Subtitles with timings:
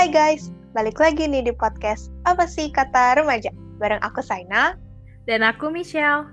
[0.00, 3.52] Hai guys, balik lagi nih di podcast Apa sih Kata Remaja?
[3.76, 4.72] Bareng aku Saina.
[5.28, 6.24] Dan aku Michelle.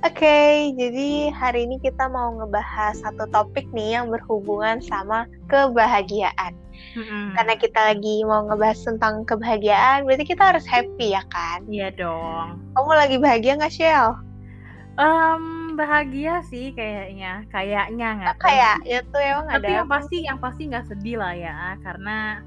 [0.00, 6.56] Oke, jadi hari ini kita mau ngebahas satu topik nih yang berhubungan sama kebahagiaan.
[6.96, 7.36] Mm-mm.
[7.36, 11.68] Karena kita lagi mau ngebahas tentang kebahagiaan, berarti kita harus happy ya kan?
[11.68, 12.64] Iya dong.
[12.80, 14.16] Kamu lagi bahagia nggak, Shell?
[14.96, 18.34] Em, bahagia sih kayaknya, kayaknya nggak.
[18.40, 22.40] Kayak ya tuh emang Tapi ada yang pasti, yang pasti nggak sedih lah ya, karena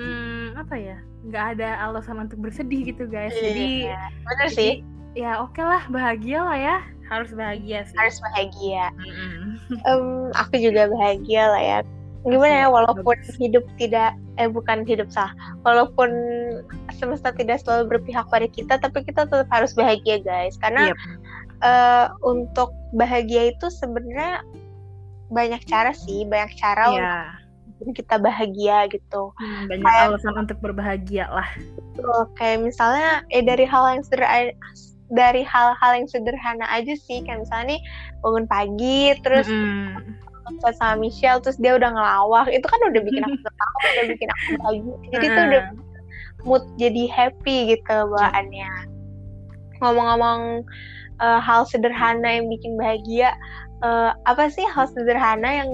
[0.00, 0.96] hmm, apa ya,
[1.28, 3.36] nggak ada alasan untuk bersedih gitu guys.
[3.36, 4.72] Jadi, Iya, bener jadi, sih,
[5.14, 6.76] ya oke lah, bahagia lah ya,
[7.12, 7.96] harus bahagia sih.
[8.00, 8.88] harus bahagia.
[8.96, 9.60] Mm-mm.
[9.84, 11.78] Em, aku juga bahagia lah ya.
[12.20, 15.32] Gimana ya, walaupun hidup tidak, eh bukan hidup salah,
[15.64, 16.12] walaupun
[16.92, 20.60] semesta tidak selalu berpihak pada kita, tapi kita tetap harus bahagia guys.
[20.60, 20.96] Karena Yep.
[21.64, 24.44] eh, untuk bahagia itu sebenarnya
[25.32, 26.92] banyak cara sih, banyak cara Iya.
[26.92, 27.16] untuk
[27.80, 29.32] bikin kita bahagia gitu.
[29.40, 31.48] Hmm, banyak Kayak- alasan untuk berbahagia lah.
[31.96, 34.52] Betul, kayak misalnya eh dari hal yang sederhana
[35.10, 37.24] dari hal-hal yang sederhana aja sih.
[37.24, 37.80] Kayak misalnya nih
[38.20, 39.48] bangun pagi terus
[40.60, 42.52] chat sama Michelle terus dia udah ngelawak.
[42.52, 44.94] Itu kan udah bikin aku ketawa udah bikin aku bahagia.
[45.10, 45.62] Jadi tuh udah
[46.44, 48.70] mood jadi happy gitu bawaannya.
[49.80, 50.40] Ngomong-ngomong
[51.20, 53.32] eh, hal sederhana yang bikin bahagia
[53.80, 55.70] eh, apa sih hal sederhana yang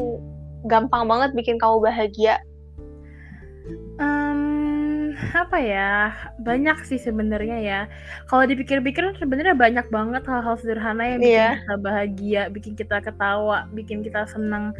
[0.66, 2.38] gampang banget bikin kamu bahagia?
[3.96, 4.40] Em,
[5.32, 6.12] apa ya?
[6.44, 7.80] Banyak sih sebenarnya ya.
[8.28, 11.50] Kalau dipikir-pikir sebenarnya banyak banget hal-hal sederhana yang bikin Iya.
[11.64, 14.76] kita bahagia bikin kita ketawa bikin kita senang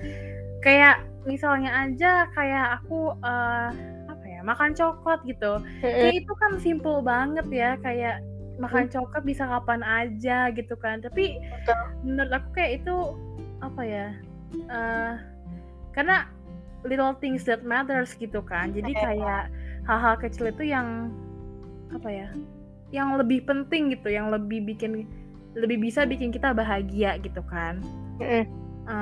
[0.61, 3.71] kayak misalnya aja kayak aku eh,
[4.07, 5.59] apa ya makan coklat gitu.
[5.81, 8.21] Kayak itu kan simple banget ya kayak
[8.61, 11.01] makan coklat bisa kapan aja gitu kan.
[11.01, 11.81] Tapi Betul.
[12.05, 12.97] menurut aku kayak itu
[13.65, 14.09] apa ya
[14.69, 15.13] eh
[15.97, 16.29] karena
[16.85, 18.71] little things that matters gitu kan.
[18.71, 19.03] Jadi Iya.
[19.03, 19.43] kayak
[19.89, 21.11] hal-hal kecil itu yang
[21.91, 22.29] apa ya
[22.93, 25.09] yang lebih penting gitu yang lebih bikin
[25.57, 27.81] lebih bisa bikin kita bahagia gitu kan.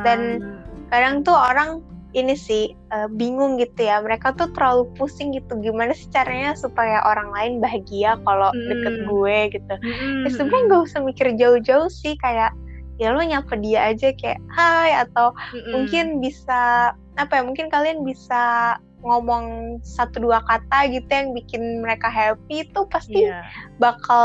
[0.07, 1.83] Dan- kadang tuh orang
[2.15, 3.99] ini sih eh, bingung gitu ya.
[3.99, 5.59] Mereka tuh terlalu pusing gitu.
[5.59, 9.07] Gimana sih caranya supaya orang lain bahagia kalau deket Hmm.
[9.11, 9.75] gue gitu.
[9.83, 12.15] Mm-mm, ya sebenarnya nggak usah mikir jauh-jauh sih.
[12.23, 12.55] Kayak
[12.99, 15.71] ya lo nyapa dia aja kayak hai atau mm-mm.
[15.75, 18.75] mungkin bisa apa ya mungkin kalian bisa
[19.05, 23.45] ngomong satu dua kata gitu yang bikin mereka happy itu pasti iya.
[23.77, 24.25] bakal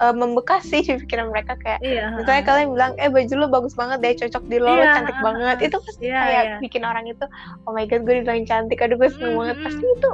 [0.00, 3.76] eh, membekas sih di pikiran mereka kayak iya misalnya kalian bilang eh baju lo bagus
[3.76, 6.56] banget deh cocok di lo lo Iya, cantik banget itu pasti Iya, kayak iya.
[6.64, 7.24] bikin orang itu
[7.68, 9.56] oh my god gue dibilang cantik aduh gue seneng Mm, banget.
[9.68, 10.10] Pasti itu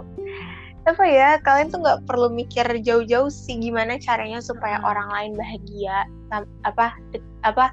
[0.88, 6.08] apa ya kalian tuh nggak perlu mikir jauh-jauh sih gimana caranya supaya orang lain bahagia
[6.64, 6.96] apa
[7.44, 7.68] apa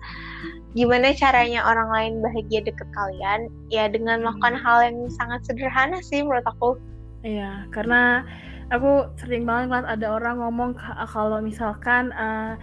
[0.78, 3.50] gimana caranya orang lain bahagia deket kalian?
[3.74, 6.78] Ya dengan melakukan hal yang sangat sederhana sih menurut aku.
[7.26, 8.22] Iya, karena
[8.70, 12.54] aku sering banget ngeliat ada orang ngomong ka- kalau misalkan eh,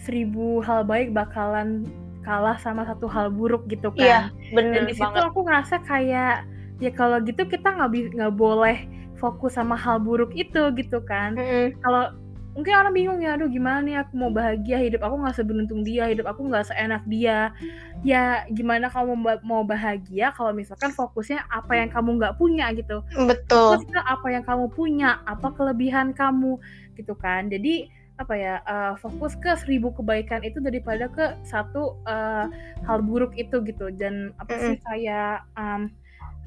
[0.00, 1.84] seribu hal baik bakalan
[2.24, 4.32] kalah sama satu hal buruk gitu iya kan.
[4.48, 6.48] Dan bener di situ aku ngerasa kayak
[6.78, 8.86] ya kalau gitu kita nggak nggak boleh
[9.18, 11.34] fokus sama hal buruk itu gitu kan.
[11.34, 11.74] Mm-mm.
[11.82, 12.14] Kalau
[12.58, 16.10] mungkin orang bingung ya, aduh gimana nih aku mau bahagia hidup aku nggak seberuntung dia,
[16.10, 17.54] hidup aku nggak seenak dia.
[18.02, 23.74] Ya gimana kamu mau- bahagia kalau misalkan fokusnya apa yang kamu nggak punya gitu betul
[23.78, 26.58] fokus ke apa yang kamu punya, apa kelebihan kamu
[26.98, 27.46] gitu kan.
[27.46, 32.50] Jadi apa ya eh, fokus ke seribu kebaikan itu daripada ke satu eh,
[32.82, 35.94] hal buruk itu gitu dan apa sih kayak em,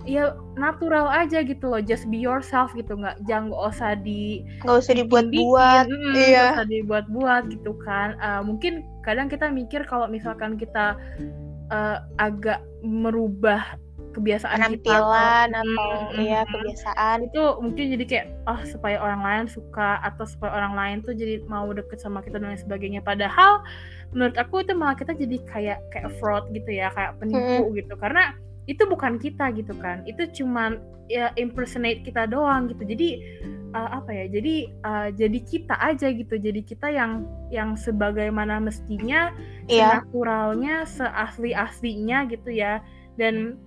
[0.03, 4.77] ya natural aja gitu loh just be yourself gitu nggak jangan nggak usah di nggak
[4.81, 6.25] usah dibuat-buat bikin, mm, iya.
[6.27, 8.17] nggak usah dibuat-buat gitu kan.
[8.17, 8.73] Eh, mungkin
[9.05, 10.97] kadang kita mikir kalau misalkan kita
[11.71, 13.79] eh, agak merubah
[14.11, 17.17] kebiasaan kita atau- penampilan Mm, atau mm, ya kebiasaan.
[17.31, 21.39] Itu mungkin jadi kayak oh supaya orang lain suka atau supaya orang lain tuh jadi
[21.47, 22.99] mau deket sama kita dan lain sebagainya.
[22.99, 23.63] Padahal
[24.11, 27.95] menurut aku itu malah kita jadi kayak kayak fraud gitu ya kayak penipu gitu.
[27.95, 28.35] Karena
[28.71, 30.07] itu bukan kita gitu kan.
[30.07, 30.79] Itu cuman
[31.11, 32.87] ya impersonate kita doang gitu.
[32.87, 33.09] Jadi
[33.75, 34.55] uh, apa ya jadi
[34.87, 36.39] uh, jadi kita aja gitu.
[36.39, 39.35] Jadi kita yang yang sebagaimana mestinya
[39.67, 39.99] iya.
[39.99, 42.79] naturalnya seasli aslinya gitu ya.
[43.19, 43.59] Dan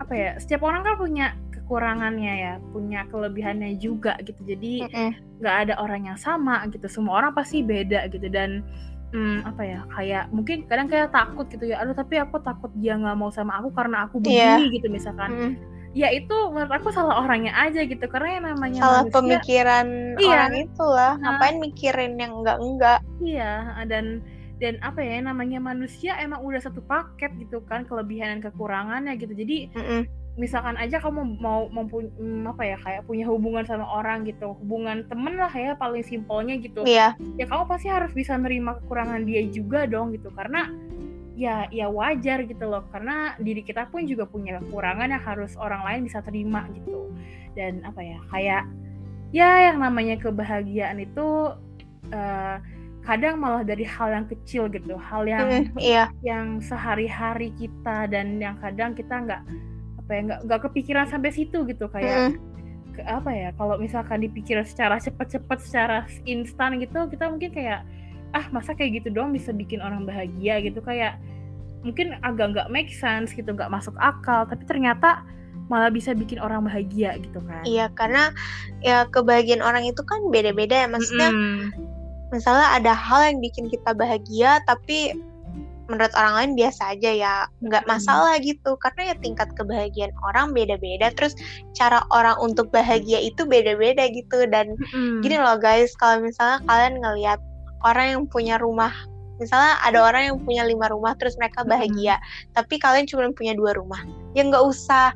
[0.00, 4.40] apa ya setiap orang kan punya kekurangannya ya punya kelebihannya juga gitu.
[4.48, 4.88] Jadi
[5.44, 6.88] nggak ada orang yang sama gitu.
[6.88, 8.32] Semua orang pasti beda gitu.
[8.32, 8.64] Dan
[9.14, 12.94] hmm, apa ya kayak mungkin kadang kayak takut gitu ya aduh tapi aku takut dia
[12.94, 14.58] nggak mau sama aku karena aku Iya.
[14.58, 15.52] begini gitu misalkan Mm.
[15.94, 19.86] ya itu menurut aku salah orangnya aja gitu karena yang namanya salah manusia pemikiran
[20.18, 20.26] Iya.
[20.34, 21.22] orang itulah Nah.
[21.30, 23.52] ngapain mikirin yang enggak enggak Iya,
[23.86, 24.04] dan
[24.62, 29.34] dan apa ya namanya manusia emang udah satu paket gitu kan kelebihan dan kekurangannya gitu.
[29.34, 30.02] Jadi Mm-mm.
[30.38, 35.06] misalkan aja kamu mau mempunyai mm, apa ya kayak punya hubungan sama orang gitu hubungan
[35.06, 37.14] temen lah ya paling simpelnya gitu Iya.
[37.38, 40.74] ya kamu pasti harus bisa nerima kekurangan dia juga dong gitu karena
[41.38, 45.82] ya ya wajar gitu loh karena diri kita pun juga punya kekurangan yang harus orang
[45.86, 47.10] lain bisa terima gitu
[47.54, 48.62] dan apa ya kayak
[49.34, 51.54] ya yang namanya kebahagiaan itu
[52.14, 52.56] uh,
[53.04, 56.08] kadang malah dari hal yang kecil gitu hal yang Mm, iya.
[56.24, 59.42] yang sehari-hari kita dan yang kadang kita nggak
[60.00, 62.40] apa ya nggak nggak kepikiran sampai situ gitu kayak Mm,
[62.94, 67.82] ke apa ya kalau misalkan dipikir secara cepat-cepat secara instan gitu kita mungkin kayak
[68.32, 71.18] ah masa kayak gitu doang bisa bikin orang bahagia gitu kayak
[71.82, 75.26] mungkin agak nggak make sense gitu nggak masuk akal tapi ternyata
[75.66, 78.30] malah bisa bikin orang bahagia gitu kan Iya, karena
[78.80, 80.88] ya kebahagiaan orang itu kan beda-beda ya.
[80.88, 81.58] Maksudnya Mm-mm.
[82.34, 85.14] Misalnya ada hal yang bikin kita bahagia tapi
[85.84, 87.90] menurut orang lain biasa aja ya nggak Mm.
[87.92, 91.36] masalah gitu karena ya tingkat kebahagiaan orang beda-beda terus
[91.76, 95.20] cara orang untuk bahagia itu beda-beda gitu dan Mm-mm.
[95.20, 97.40] gini loh guys kalau misalnya kalian ngelihat
[97.84, 98.92] orang yang punya rumah
[99.44, 102.16] misalnya ada orang yang punya lima rumah terus mereka bahagia.
[102.56, 104.00] Tapi kalian cuma punya dua rumah.
[104.32, 105.12] Ya nggak usah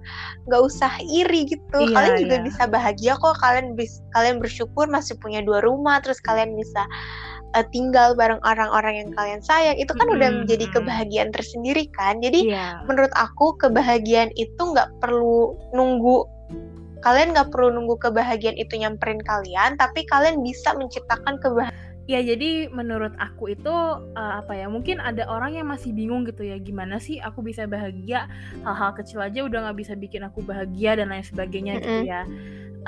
[0.46, 1.78] nggak usah iri gitu.
[1.80, 2.44] Iya, kalian juga iya.
[2.44, 3.36] bisa bahagia kok.
[3.40, 6.84] Kalian bis kalian bersyukur masih punya dua rumah terus kalian bisa
[7.56, 9.80] eh, tinggal bareng orang-orang yang kalian sayang.
[9.80, 12.20] Itu kan udah Mm-mm, menjadi kebahagiaan tersendiri kan.
[12.20, 12.84] Jadi Iya.
[12.84, 16.28] menurut aku kebahagiaan itu nggak perlu nunggu
[17.02, 22.72] kalian nggak perlu nunggu kebahagiaan itu nyamperin kalian tapi kalian bisa menciptakan kebahagiaan Ya jadi
[22.72, 23.68] menurut aku itu
[24.16, 27.68] eh, apa ya mungkin ada orang yang masih bingung gitu ya gimana sih aku bisa
[27.68, 28.24] bahagia
[28.64, 32.02] hal-hal kecil aja udah nggak bisa bikin aku bahagia dan lain sebagainya gitu Mm-mm.
[32.02, 32.24] ya.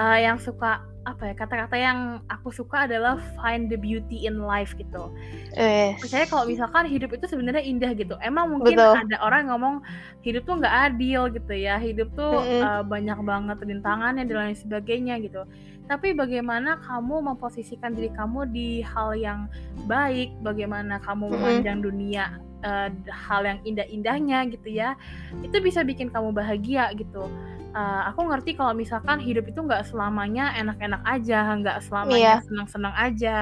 [0.01, 1.99] Eh, yang suka apa ya kata-kata yang
[2.33, 5.13] aku suka adalah find the beauty in life gitu.
[5.57, 8.17] eh, Percaya kalau misalkan hidup itu sebenarnya indah gitu.
[8.25, 8.97] Emang mungkin Betul.
[8.97, 9.77] ada orang yang ngomong
[10.25, 11.77] hidup tuh nggak adil gitu ya.
[11.77, 12.63] Hidup tuh Mm-mm.
[12.65, 15.45] eh, banyak banget rintangannya dan lain sebagainya gitu.
[15.89, 19.47] Tapi bagaimana kamu memposisikan diri kamu di hal yang
[19.87, 22.25] baik, bagaimana kamu memandang dunia
[22.61, 24.93] eh, hal yang indah-indahnya gitu ya.
[25.41, 27.25] Itu bisa bikin kamu bahagia gitu.
[27.71, 32.45] Eh, aku ngerti kalau misalkan hidup itu nggak selamanya enak-enak aja, nggak selamanya Iya.
[32.45, 33.37] senang-senang aja.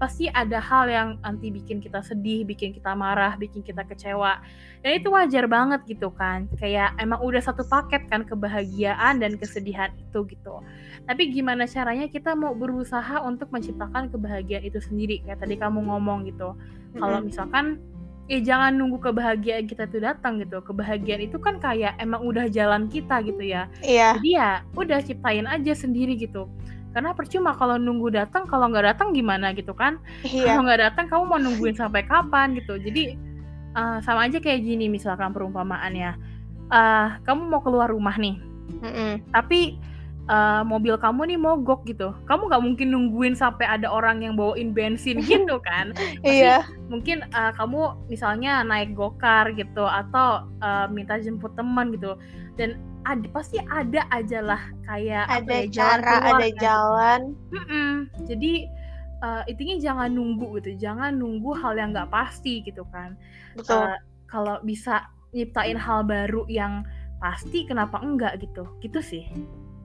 [0.00, 4.40] Pasti ada hal yang nanti bikin kita sedih, bikin kita marah, bikin kita kecewa.
[4.80, 6.48] Dan itu wajar banget gitu kan.
[6.56, 10.64] Kayak emang udah satu paket kan kebahagiaan dan kesedihan itu gitu.
[11.04, 16.24] Tapi gimana caranya kita mau berusaha untuk menciptakan kebahagiaan itu sendiri kayak tadi kamu ngomong
[16.24, 16.56] gitu.
[16.96, 17.76] Kalau misalkan
[18.30, 20.62] ya jangan nunggu kebahagiaan kita tuh datang gitu.
[20.62, 23.66] Kebahagiaan itu kan kayak emang udah jalan kita gitu ya.
[23.82, 26.46] iya Jadi ya udah ciptain aja sendiri gitu.
[26.90, 30.02] Karena percuma kalau nunggu datang, kalau nggak datang gimana gitu kan?
[30.26, 32.76] iya Kalau nggak datang kamu mau nungguin sampai kapan gitu.
[32.78, 33.14] Jadi
[33.76, 36.10] eh, sama aja kayak gini misalkan perumpamaannya.
[36.70, 38.38] Eh, kamu mau keluar rumah nih,
[38.82, 39.22] Mm-mm.
[39.30, 39.78] tapi
[40.30, 42.10] eh, mobil kamu nih mogok gitu.
[42.26, 45.94] Kamu nggak mungkin nungguin sampai ada orang yang bawain bensin gitu kan?
[45.94, 52.18] Pasti iya mungkin eh, kamu misalnya naik gokar gitu atau eh, minta jemput teman gitu
[52.58, 56.60] dan ada pasti ada aja lah kayak ada ya, jalan cara keluar ada kan.
[56.60, 57.20] jalan.
[57.52, 57.92] Mm-mm.
[58.28, 58.52] jadi
[59.24, 63.16] eh, intinya jangan nunggu gitu jangan nunggu hal yang nggak pasti gitu kan.
[63.56, 63.88] Betul.
[63.88, 63.98] Eh,
[64.30, 66.84] kalau bisa nyiptain hal baru yang
[67.18, 68.66] pasti kenapa enggak gitu?
[68.84, 69.24] Gitu sih.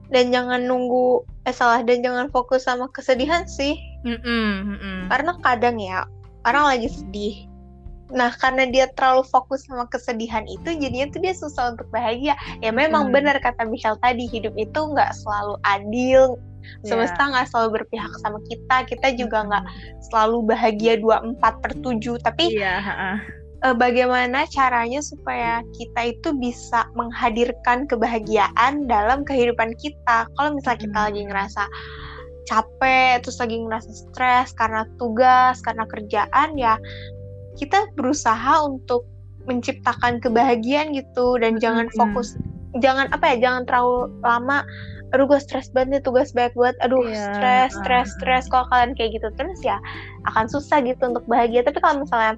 [0.06, 3.74] Dan jangan nunggu eh salah dan jangan fokus sama kesedihan sih.
[4.06, 4.98] Mm-mm, mm-mm.
[5.10, 6.06] karena kadang ya
[6.46, 7.50] orang lagi sedih
[8.06, 12.70] nah karena dia terlalu fokus sama kesedihan itu jadinya tuh dia susah untuk bahagia ya
[12.70, 13.14] memang Hmm.
[13.14, 16.38] benar kata Michelle tadi hidup itu nggak selalu adil
[16.82, 16.98] Ya.
[16.98, 19.64] semesta nggak selalu berpihak sama kita kita juga nggak
[20.10, 23.12] selalu bahagia 24 per 7 tapi iya ha-ha.
[23.62, 30.26] eh, bagaimana caranya supaya kita itu bisa menghadirkan kebahagiaan dalam kehidupan kita.
[30.34, 31.06] Kalau misalnya kita Mm.
[31.06, 31.62] lagi ngerasa
[32.46, 36.78] capek, terus lagi ngerasa stres karena tugas, karena kerjaan, ya
[37.56, 39.08] kita berusaha untuk
[39.46, 42.34] menciptakan kebahagiaan gitu dan jangan fokus,
[42.82, 44.66] jangan apa ya, jangan terlalu lama.
[45.14, 46.76] Aduh gue stres banget nih tugas banyak banget.
[46.82, 48.44] Aduh Iya, stres, ah, stres, stres.
[48.50, 49.78] Kalau kalian kayak gitu terus ya
[50.26, 51.62] akan susah gitu untuk bahagia.
[51.62, 52.34] Tapi kalau misalnya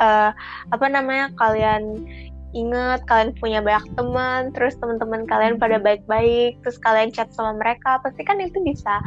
[0.00, 0.30] eh,
[0.72, 2.08] apa namanya kalian
[2.54, 7.98] inget kalian punya banyak teman terus teman-teman kalian pada baik-baik terus kalian chat sama mereka
[8.00, 9.02] pasti kan itu bisa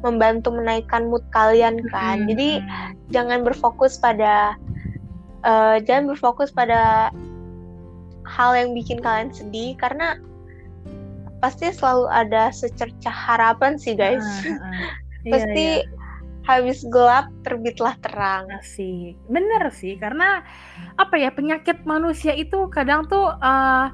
[0.00, 2.28] membantu menaikkan mood kalian kan Mm-mm.
[2.32, 2.48] jadi
[3.12, 4.56] jangan berfokus pada
[5.44, 7.12] eh, jangan berfokus pada
[8.26, 10.16] hal yang bikin kalian sedih karena
[11.38, 14.42] pasti selalu ada secercah harapan sih guys ah.
[15.22, 15.95] Iya, pasti iya.
[16.46, 20.46] Habis gelap terbitlah terang sih bener sih karena
[20.96, 23.86] apa ya penyakit manusia itu kadang tuh eh,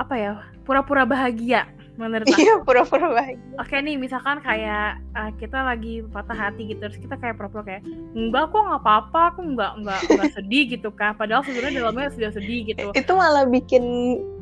[0.00, 0.32] apa ya
[0.64, 1.68] pura-pura bahagia
[2.00, 2.40] menurut aku.
[2.40, 3.52] Iya, pura-pura bahagia.
[3.60, 7.82] Oke nih, misalkan kayak uh, kita lagi patah hati gitu, terus kita kayak pura-pura kayak
[8.16, 11.12] enggak kok nggak apa-apa, aku nggak nggak nggak sedih gitu kan.
[11.16, 12.86] Padahal sebenarnya dalamnya sudah sedih gitu.
[12.96, 13.84] Itu malah bikin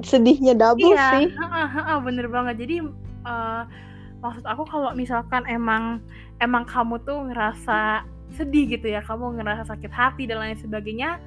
[0.07, 1.26] sedihnya double iya, sih.
[1.35, 2.55] heeh, bener banget.
[2.62, 2.76] Jadi
[3.26, 3.62] uh,
[4.20, 6.04] maksud aku kalau misalkan emang
[6.40, 8.04] emang kamu tuh ngerasa
[8.36, 11.18] sedih gitu ya, kamu ngerasa sakit hati dan lain sebagainya,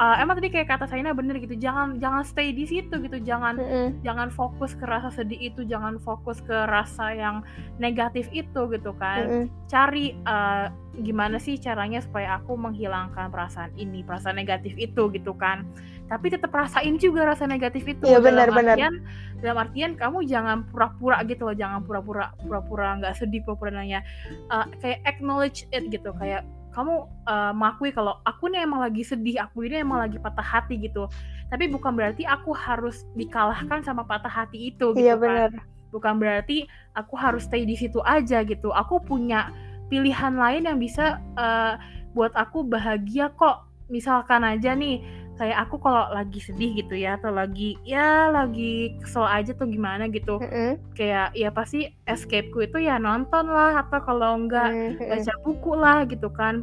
[0.00, 3.60] uh, emang tadi kayak kata Saina bener gitu jangan jangan stay di situ gitu jangan
[3.60, 3.88] Mm -mm.
[4.00, 7.44] jangan fokus ke rasa sedih itu jangan fokus ke rasa yang
[7.76, 9.44] negatif itu gitu kan Mm-mm.
[9.68, 15.68] cari uh, gimana sih caranya supaya aku menghilangkan perasaan ini perasaan negatif itu gitu kan
[16.10, 18.02] tapi tetap rasain juga rasa negatif itu.
[18.02, 18.74] Iya, dalam benar, benar.
[18.74, 18.94] artian
[19.40, 24.02] dalam artian kamu jangan pura-pura gitu loh jangan pura-pura pura-pura nggak sedih pura-pura nanya.
[24.50, 26.42] Uh, kayak acknowledge it gitu kayak
[26.74, 30.82] kamu uh, mengakui kalau aku nih emang lagi sedih aku ini emang lagi patah hati
[30.82, 31.06] gitu.
[31.46, 35.22] Tapi bukan berarti aku harus dikalahkan sama patah hati itu gitu Iya kan.
[35.22, 35.50] benar.
[35.90, 38.70] bukan berarti aku harus stay di situ aja gitu.
[38.74, 39.50] Aku punya
[39.90, 41.78] pilihan lain yang bisa uh,
[42.18, 43.66] buat aku bahagia kok.
[43.90, 45.02] Misalkan aja nih
[45.40, 50.04] kayak aku kalau lagi sedih gitu ya atau lagi ya lagi kesel aja tuh gimana
[50.12, 50.76] gitu Mm-mm.
[50.92, 55.00] kayak ya pasti escapeku itu ya nonton lah atau kalau enggak Mm-mm.
[55.00, 56.60] baca buku lah gitu kan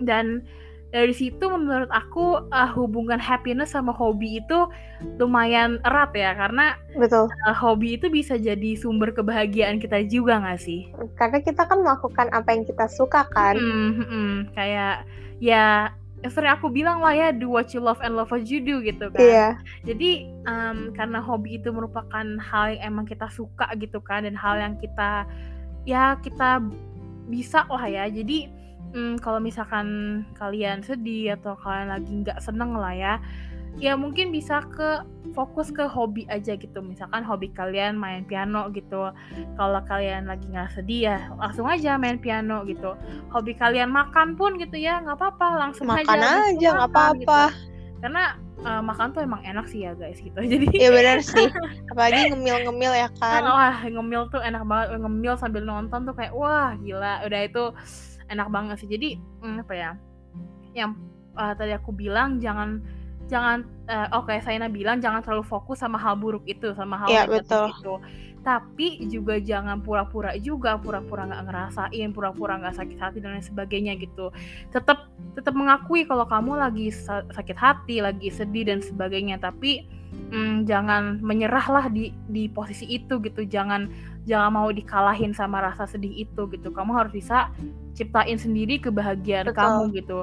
[0.00, 0.40] dan
[0.88, 4.58] dari situ menurut aku uh, hubungan happiness sama hobi itu
[5.20, 7.28] lumayan erat ya karena Betul.
[7.44, 10.88] uh, hobi itu bisa jadi sumber kebahagiaan kita juga nggak sih?
[11.20, 13.60] Karena kita kan melakukan apa yang kita suka kan.
[13.60, 14.34] Hmm, hmm, hmm.
[14.56, 15.04] kayak
[15.44, 18.58] ya yang sering aku bilang lah ya do what you love and love what you
[18.58, 19.22] do gitu kan.
[19.22, 19.48] Iya.
[19.86, 24.58] Jadi um, karena hobi itu merupakan hal yang emang kita suka gitu kan dan hal
[24.58, 25.22] yang kita
[25.86, 26.58] ya kita
[27.30, 28.10] bisa lah ya.
[28.10, 28.50] Jadi
[28.98, 29.86] mm, kalau misalkan
[30.34, 33.14] kalian sedih atau kalian lagi nggak seneng lah ya,
[33.78, 36.82] ya mungkin bisa ke fokus ke hobi aja gitu.
[36.82, 39.14] Misalkan hobi kalian main piano gitu.
[39.54, 42.98] Kalau kalian lagi nggak sedih ya langsung aja main piano gitu.
[43.30, 46.50] Hobi kalian makan pun gitu ya nggak apa-apa langsung Makan aja.
[46.50, 47.42] aja nggak gitu apa-apa.
[47.98, 51.50] karena uh, makan tuh emang enak sih ya guys gitu jadi Iya benar sih.
[51.90, 53.42] Apalagi ngemil-ngemil ya kan.
[53.58, 57.64] wah ngemil tuh enak banget ngemil sambil nonton tuh kayak wah gila udah itu
[58.30, 59.90] enak banget sih jadi hmm, apa ya
[60.78, 60.94] yang
[61.34, 62.82] uh, tadi aku bilang jangan
[63.28, 67.22] jangan uh, oke Saina bilang jangan terlalu fokus sama hal buruk itu sama hal Iya,
[67.28, 67.68] negatif betul.
[67.70, 67.94] itu.
[68.38, 73.92] Tapi juga jangan pura-pura juga pura-pura nggak ngerasain pura-pura nggak sakit hati dan lain sebagainya
[74.00, 74.32] gitu.
[74.72, 79.36] Tetap tetap mengakui kalau kamu lagi sa- sakit hati lagi sedih dan sebagainya.
[79.36, 79.84] Tapi
[80.32, 83.44] mm, jangan menyerahlah di di posisi itu gitu.
[83.44, 83.92] Jangan
[84.24, 86.72] jangan mau dikalahin sama rasa sedih itu gitu.
[86.72, 87.52] Kamu harus bisa
[87.92, 89.60] ciptain sendiri kebahagiaan Betul.
[89.60, 90.18] kamu gitu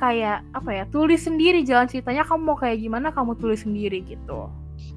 [0.00, 4.48] kayak apa ya tulis sendiri jalan ceritanya kamu mau kayak gimana kamu tulis sendiri gitu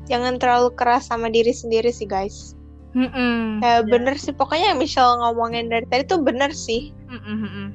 [0.08, 2.56] Jangan terlalu keras sama diri sendiri sih guys.
[2.96, 3.64] Mm-mm.
[3.64, 3.88] Ya, Ya.
[3.88, 4.36] bener sih.
[4.36, 6.92] Pokoknya yang Michelle ngomongin dari tadi tuh bener sih.
[7.08, 7.68] Mm-mm, mm-mm.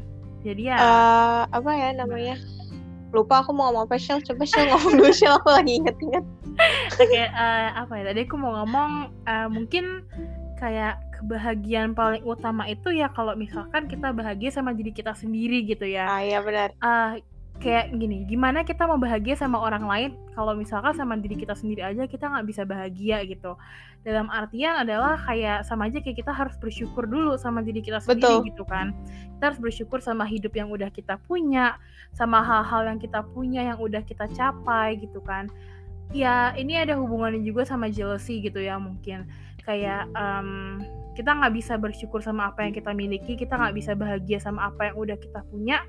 [0.44, 2.36] jadi ya eh apa ya namanya?
[3.16, 4.20] Lupa aku mau ngomong apa Shell.
[4.24, 5.40] Coba Shell ngomong dulu Shell.
[5.40, 6.24] Aku lagi inget-inget.
[7.00, 8.90] kayak eh, apa ya tadi aku mau ngomong
[9.24, 10.04] eh, mungkin
[10.60, 15.84] kayak kebahagiaan paling utama itu ya kalau misalkan kita bahagia sama diri kita sendiri gitu
[15.84, 16.06] ya.
[16.06, 16.72] Ah iya benar.
[16.78, 17.18] Ah,
[17.58, 21.82] kayak gini gimana kita mau bahagia sama orang lain kalau misalkan sama diri kita sendiri
[21.82, 23.58] aja kita nggak bisa bahagia gitu.
[24.06, 28.46] Dalam artian adalah kayak sama aja kayak kita harus bersyukur dulu sama diri kita sendiri
[28.46, 28.48] Betul.
[28.54, 28.94] gitu kan.
[29.36, 31.74] Kita harus bersyukur sama hidup yang udah kita punya
[32.14, 35.50] sama hal-hal yang kita punya yang udah kita capai gitu kan.
[36.14, 39.28] Ya ini ada hubungannya juga sama jealousy gitu ya mungkin
[39.68, 40.80] kayak em,
[41.12, 44.88] kita nggak bisa bersyukur sama apa yang kita miliki kita nggak bisa bahagia sama apa
[44.88, 45.84] yang udah kita punya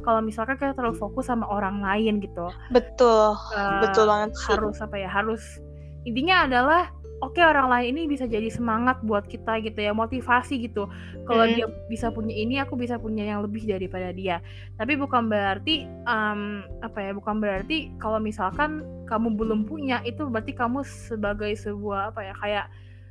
[0.00, 3.36] kalau misalkan kita terlalu fokus sama orang lain gitu Betul.
[3.54, 4.50] Eh, Betul banget sih.
[4.50, 5.60] harus apa ya harus
[6.02, 6.88] intinya adalah
[7.20, 10.88] oke orang lain ini bisa jadi semangat buat kita gitu ya motivasi gitu
[11.28, 11.52] kalau Mm.
[11.52, 14.40] dia bisa punya ini aku bisa punya yang lebih daripada dia
[14.74, 16.40] tapi bukan berarti em,
[16.80, 22.24] apa ya bukan berarti kalau misalkan kamu belum punya itu berarti kamu sebagai sebuah apa
[22.24, 22.66] ya kayak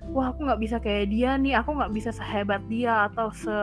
[0.10, 3.56] wah aku nggak bisa kayak dia nih aku nggak bisa sehebat dia atau se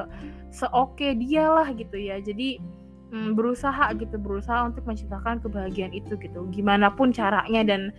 [0.53, 2.21] seoke dia lah gitu ya.
[2.21, 2.61] Jadi
[3.13, 6.47] mm, berusaha gitu berusaha untuk menciptakan kebahagiaan itu gitu.
[6.53, 7.91] Gimana pun caranya dan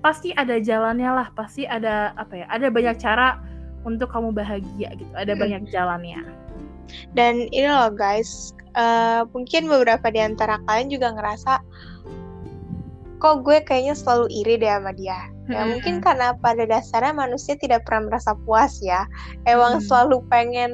[0.00, 3.36] pasti ada jalannya lah pasti ada apa ya ada banyak cara
[3.84, 5.40] untuk kamu bahagia gitu ada Hmm.
[5.44, 6.20] banyak jalannya.
[7.14, 11.62] Dan ini loh guys, eh, mungkin beberapa di antara kalian juga ngerasa
[13.20, 15.28] kok gue kayaknya selalu iri deh sama dia.
[15.46, 15.76] Ya Hmm.
[15.76, 19.04] mungkin karena pada dasarnya manusia tidak pernah merasa puas ya.
[19.44, 19.84] Emang Hmm.
[19.84, 20.72] selalu pengen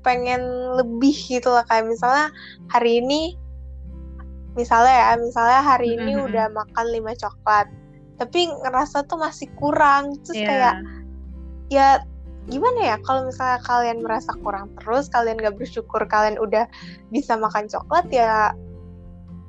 [0.00, 0.38] pengen
[0.78, 2.30] lebih gitu lah kayak misalnya
[2.70, 3.34] hari ini
[4.54, 7.68] misalnya ya, misalnya hari ini Hmm, udah makan 5 coklat.
[8.16, 10.48] tapi ngerasa tuh masih kurang terus Iya.
[10.48, 10.74] kayak
[11.68, 11.88] ya
[12.48, 16.64] gimana ya kalau misalnya kalian merasa kurang terus kalian gak bersyukur kalian udah
[17.12, 18.56] bisa makan coklat ya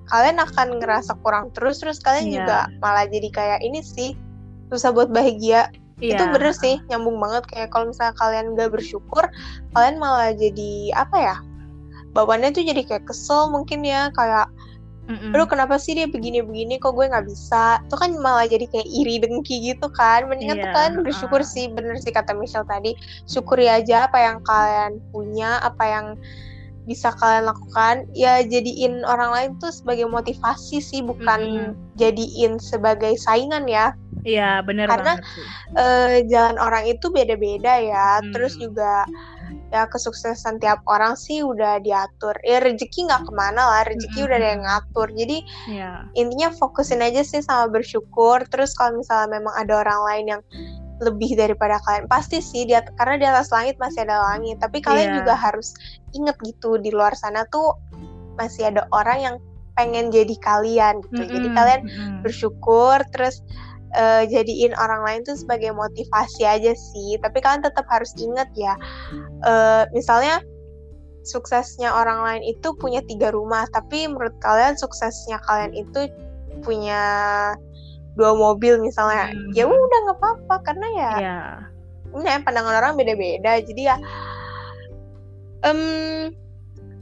[0.07, 2.35] kalian akan ngerasa kurang terus terus kalian Iya.
[2.41, 4.15] juga malah jadi kayak ini sih
[4.71, 5.71] susah buat bahagia.
[5.97, 6.13] Iya.
[6.13, 7.49] itu bener sih nyambung banget.
[7.49, 9.23] Kayak kalau misalnya kalian gak bersyukur
[9.73, 11.35] kalian malah jadi apa ya
[12.13, 14.49] bawaannya tuh jadi kayak kesel mungkin ya kayak
[15.07, 17.79] aduh kenapa sih dia begini-begini kok gue nggak bisa?
[17.87, 20.27] Itu kan malah jadi kayak iri dengki gitu kan.
[20.27, 21.47] Mendingan tuh Iya, kalian bersyukur uh.
[21.47, 22.91] sih bener sih kata Michelle tadi.
[23.23, 26.05] Syukuri aja apa yang kalian punya apa yang
[26.87, 33.67] bisa kalian lakukan ya jadiin orang lain tuh sebagai motivasi sih bukan jadiin sebagai saingan
[33.67, 33.91] ya
[34.27, 35.19] Iya, bener Karena- banget
[35.79, 38.19] eh jalan orang itu beda-beda ya.
[38.19, 38.35] Hmm.
[38.35, 39.07] Terus juga
[39.71, 42.35] ya kesuksesan tiap orang sih udah diatur.
[42.43, 44.27] Ya rezeki nggak ke mana lah, rezeki Mm-mm.
[44.27, 45.07] udah ada yang ngatur.
[45.15, 45.37] Jadi
[45.71, 45.91] Iya.
[46.17, 48.43] intinya fokusin aja sih sama bersyukur.
[48.51, 50.41] Terus kalau misalnya memang ada orang lain yang
[51.01, 54.57] lebih daripada kalian, pasti sih di at- karena di atas langit masih ada langit.
[54.57, 55.17] Tapi kalian Iya.
[55.21, 55.73] juga harus
[56.17, 57.77] inget gitu di luar sana tuh
[58.37, 59.35] masih ada orang yang
[59.77, 61.21] pengen jadi kalian gitu.
[61.25, 62.17] Jadi Mm-mm, kalian mm-mm.
[62.25, 63.45] bersyukur terus
[63.95, 68.75] eh, jadiin orang lain tuh sebagai motivasi aja sih tapi kalian tetap harus ingat ya
[69.47, 70.43] eh, misalnya
[71.23, 76.07] suksesnya orang lain itu punya tiga rumah tapi menurut kalian suksesnya kalian itu
[76.67, 76.99] punya
[78.17, 79.53] dua mobil misalnya Hmm.
[79.53, 81.39] ya udah nggak apa-apa karena ya Iya.
[82.17, 83.97] ini pandangan orang beda-beda jadi ya
[85.63, 85.79] em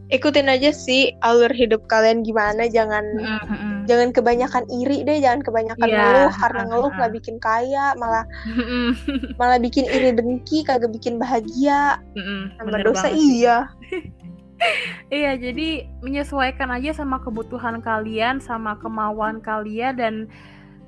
[0.06, 3.90] ikutin aja sih alur hidup kalian gimana jangan mm-mm.
[3.90, 7.86] jangan kebanyakan iri deh jangan kebanyakan Iya, ngeluh karena uh, ngeluh uh, nggak bikin kaya
[7.98, 8.22] malah
[9.42, 13.30] malah bikin iri dengki kagak bikin bahagia Mm-mm, tambah bener dosa banget sih.
[13.42, 13.58] iya
[15.12, 20.14] Iya, jadi menyesuaikan aja sama kebutuhan kalian, sama kemauan kalian dan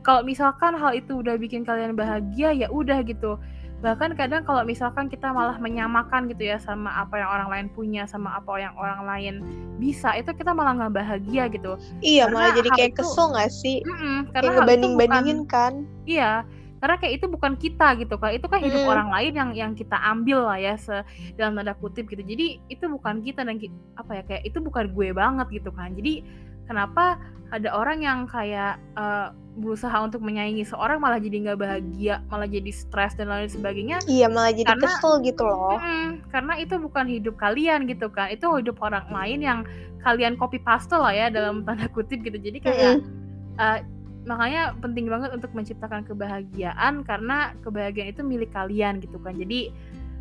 [0.08, 3.36] kalau misalkan hal itu udah bikin kalian bahagia ya udah gitu.
[3.78, 8.08] Bahkan kadang kalau misalkan kita malah menyamakan gitu ya sama apa yang orang lain punya
[8.08, 9.34] sama apa yang orang lain
[9.78, 11.76] bisa, itu kita malah nggak bahagia gitu.
[12.00, 14.94] iya Karena malah jadi kayak itu- kesel nggak sih Mm-mm, kayak karena hal itu ngebanding
[14.98, 15.74] bandingin bukan- kan
[16.10, 16.32] Iya,
[16.80, 18.30] karena kayak itu bukan kita gitu kan.
[18.34, 18.94] Itu kan hidup Mm-mm.
[18.98, 20.96] orang lain yang yang kita ambil lah ya se
[21.38, 22.24] dalam tanda kutip gitu.
[22.26, 23.62] Jadi itu bukan kita dan
[23.94, 25.94] apa ya kayak itu bukan gue banget gitu kan.
[25.94, 26.26] Jadi
[26.68, 27.18] kenapa
[27.50, 29.28] ada orang yang kayak eh,
[29.58, 33.98] berusaha untuk menyaingi seorang malah jadi nggak bahagia, malah jadi stres dan lain sebagainya.
[34.06, 38.30] iya malah jadi Karena- kesel gitu loh Mm-mm, karena itu bukan hidup kalian gitu kan.
[38.30, 39.60] Itu hidup orang lain yang
[40.06, 42.38] kalian copy paste lah ya dalam tanda kutip gitu.
[42.38, 43.58] Jadi kayak Mm-mm.
[43.58, 43.80] uh,
[44.28, 49.72] makanya penting banget untuk menciptakan kebahagiaan karena kebahagiaan itu milik kalian gitu kan jadi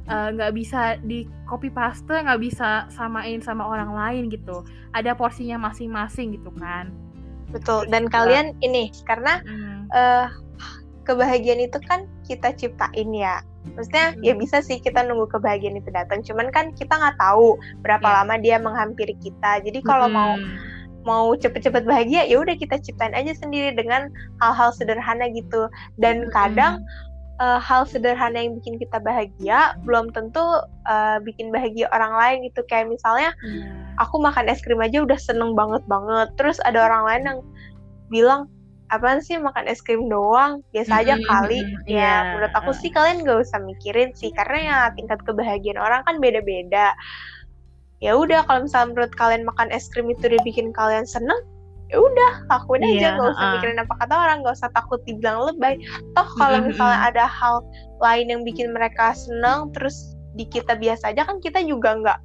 [0.07, 5.61] uh, nggak bisa di copy paste nggak bisa samain sama orang lain gitu ada porsinya
[5.61, 6.91] masing-masing gitu kan
[7.49, 10.27] betul Terus dan juga- kalian ini karena Mm, eh
[11.03, 13.39] kebahagiaan itu kan kita ciptain ya
[13.75, 14.41] maksudnya ya Hmm.
[14.41, 18.15] bisa sih kita nunggu kebahagiaan itu datang cuman kan kita nggak tahu berapa Iya.
[18.17, 20.59] lama dia menghampiri kita jadi kalau mau mm-mm.
[21.03, 26.35] mau cepet-cepet bahagia ya udah kita ciptain aja sendiri dengan hal-hal sederhana gitu dan Mm-mm.
[26.35, 26.83] kadang
[27.37, 30.43] eh, hal sederhana yang bikin kita bahagia belum tentu
[30.89, 32.65] eh, bikin bahagia orang lain gitu.
[32.69, 33.97] Kayak misalnya Iya.
[34.01, 36.29] aku makan es krim aja udah seneng banget banget.
[36.41, 37.41] Terus ada orang lain yang
[38.09, 38.41] bilang
[38.95, 40.63] apaan sih makan es krim doang?
[40.71, 41.61] Biasa aja Mm-mm, kali.
[41.67, 42.15] Mm-mm, ya iya.
[42.33, 46.95] menurut aku sih kalian gak usah mikirin sih karena ya tingkat kebahagiaan orang kan beda-beda.
[48.05, 51.41] Ya udah kalau misalnya menurut kalian makan es krim itu udah bikin kalian seneng
[51.87, 53.53] ya udah lakuin aja Iya, gak usah uh.
[53.59, 55.79] mikirin apa kata orang gak usah takut dibilang lebay.
[56.19, 57.63] Toh kalau misalnya ada hal
[58.03, 62.19] lain yang bikin mereka seneng terus di kita biasa aja kan kita juga nggak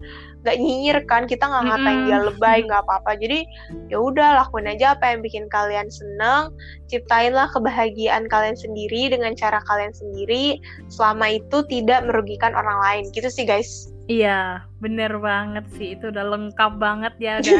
[0.43, 3.15] nggak nyinyir kan kita nggak ngatain dia lebay nggak apa-apa.
[3.15, 3.47] Jadi
[3.87, 6.51] ya udah lakuin aja apa yang bikin kalian seneng
[6.91, 10.59] ciptainlah kebahagiaan kalian sendiri dengan cara kalian sendiri.
[10.91, 13.03] Selama itu tidak merugikan orang lain.
[13.15, 13.87] Gitu sih guys.
[14.11, 15.95] Iya bener banget sih.
[15.95, 17.59] Itu udah lengkap banget ya udah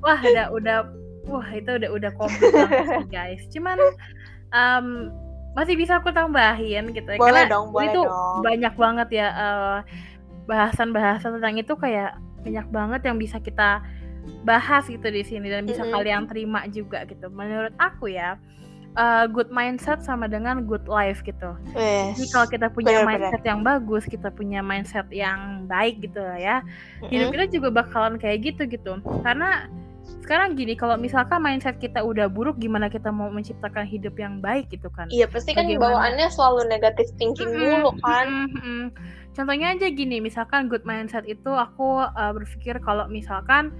[0.00, 0.78] wah udah udah
[1.26, 3.42] wah itu udah udah komplit banget sih guys.
[3.50, 3.78] Cuman
[4.50, 4.86] em,
[5.52, 7.18] masih bisa aku tambahin gitu ya.
[7.20, 8.36] Boleh karena dong boleh itu dong.
[8.40, 9.78] banyak banget ya eh,
[10.48, 13.78] bahasan-bahasan tentang itu kayak banyak banget yang bisa kita
[14.42, 15.94] bahas gitu di sini dan bisa Mm-mm.
[15.94, 17.30] kalian terima juga gitu.
[17.30, 18.34] Menurut aku ya
[18.96, 21.54] eh, good mindset sama dengan good life gitu.
[21.76, 23.30] Wes, jadi kalau kita punya benar-benar.
[23.30, 26.56] mindset yang bagus kita punya mindset yang baik gitu lah ya
[27.06, 27.34] hidup Mm-mm.
[27.38, 28.98] kita juga bakalan kayak gitu gitu.
[29.22, 29.68] Karena
[30.22, 34.70] sekarang gini kalau misalkan mindset kita udah buruk gimana kita mau menciptakan hidup yang baik
[34.70, 35.82] gitu kan iya pasti kan Bagaimana?
[35.98, 38.82] bawaannya selalu negatif thinking Mm-mm, dulu kan mm-mm, mm-mm.
[39.32, 43.72] Contohnya aja gini, misalkan good mindset itu aku uh, berpikir kalau misalkan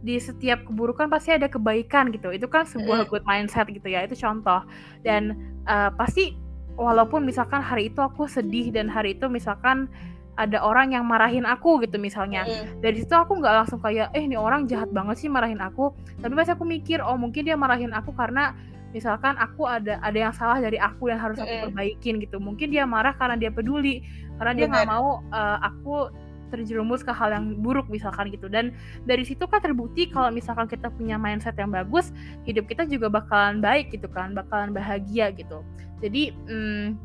[0.00, 3.08] di setiap keburukan pasti ada kebaikan gitu itu kan sebuah Mm.
[3.10, 4.62] good mindset gitu ya itu contoh
[5.04, 6.38] dan uh, pasti
[6.78, 9.90] walaupun misalkan hari itu aku sedih dan hari itu misalkan
[10.38, 12.46] ada orang yang marahin aku gitu misalnya.
[12.46, 12.78] Mm.
[12.78, 15.90] dari situ aku nggak langsung kayak eh ini orang jahat banget sih marahin aku.
[16.22, 18.54] Tapi pas aku mikir oh mungkin dia marahin aku karena
[18.94, 21.64] misalkan aku ada ada yang salah dari aku yang harus aku Mm-mm.
[21.74, 22.38] perbaikin gitu.
[22.38, 24.06] Mungkin dia marah karena dia peduli
[24.38, 26.14] karena dia nggak mau uh, aku
[26.48, 28.48] terjerumus ke hal yang buruk misalkan gitu.
[28.48, 28.72] Dan
[29.04, 32.14] dari situ kan terbukti kalau misalkan kita punya mindset yang bagus
[32.48, 35.60] hidup kita juga bakalan baik gitu kan bakalan bahagia gitu.
[36.00, 36.96] Jadi hmm,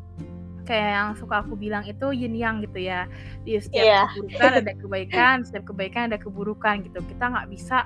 [0.64, 3.06] kayak yang suka aku bilang itu yin yang gitu ya
[3.44, 4.00] di setiap Iya.
[4.10, 7.78] keburukan ada kebaikan setiap kebaikan ada keburukan gitu kita nggak bisa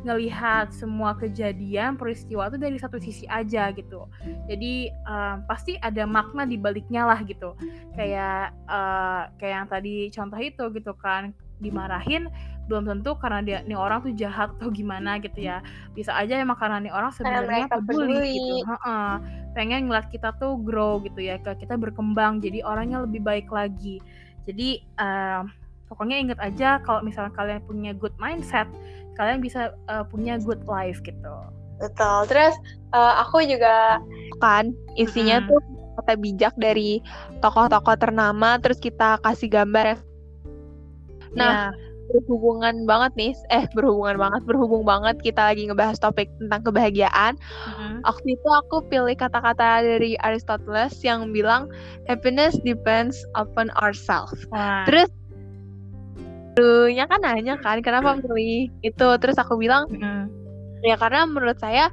[0.00, 4.08] ngelihat semua kejadian peristiwa itu dari satu sisi aja gitu
[4.48, 7.52] jadi eh, pasti ada makna di baliknya lah gitu
[7.92, 12.32] kayak eh, kayak yang tadi contoh itu gitu kan dimarahin
[12.64, 15.60] belum tentu karena dia nih orang tuh jahat atau gimana gitu ya
[15.92, 18.32] bisa aja emang karena nih orang sebenarnya peduli, peduli.
[18.40, 19.12] gitu Heeh.
[19.52, 23.98] Pengen ngeliat kita tuh grow gitu ya ke kita berkembang jadi orangnya lebih baik lagi
[24.46, 25.42] jadi eh,
[25.90, 28.70] pokoknya inget aja kalau misalnya kalian punya good mindset
[29.18, 31.34] kalian bisa eh, punya good life gitu
[31.80, 32.28] Betul.
[32.28, 32.54] Terus
[32.92, 33.98] eh, aku juga
[34.38, 35.50] kan isinya Mm-mm.
[35.50, 35.60] tuh
[36.00, 37.00] kata bijak dari
[37.44, 39.98] tokoh-tokoh ternama terus kita kasih gambar ya.
[41.36, 46.66] Nah, Ya, berhubungan banget nih, eh berhubungan banget, berhubung banget kita lagi ngebahas topik tentang
[46.66, 47.38] kebahagiaan.
[47.38, 48.02] mm-mm.
[48.02, 51.70] Waktu itu aku pilih kata-kata dari Aristoteles yang bilang
[52.10, 54.42] happiness depends upon ourselves.
[54.50, 54.84] Wah.
[54.90, 55.08] Terus
[56.58, 60.26] dulunya kan nanya kan kenapa pilih itu terus aku bilang Mm-mm.
[60.82, 61.88] ya karena menurut saya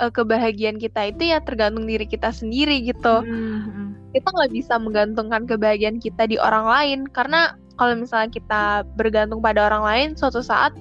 [0.00, 3.94] eh, kebahagiaan kita itu ya tergantung diri kita sendiri gitu Mm-mm.
[4.10, 8.62] kita nggak bisa menggantungkan kebahagiaan kita di orang lain karena kalau misalnya kita
[8.98, 10.72] bergantung pada orang lain suatu saat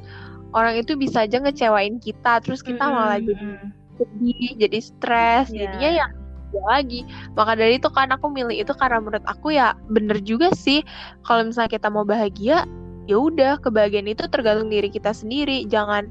[0.51, 5.69] orang itu bisa aja ngecewain kita terus kita malah jadi sedih jadi stres Iya.
[5.69, 6.07] jadinya ya
[6.49, 7.05] ya lagi
[7.37, 10.81] maka dari itu kan aku milih itu karena menurut aku ya bener juga sih
[11.21, 12.65] kalau misalnya kita mau bahagia
[13.05, 16.09] ya udah kebahagiaan itu tergantung diri kita sendiri jangan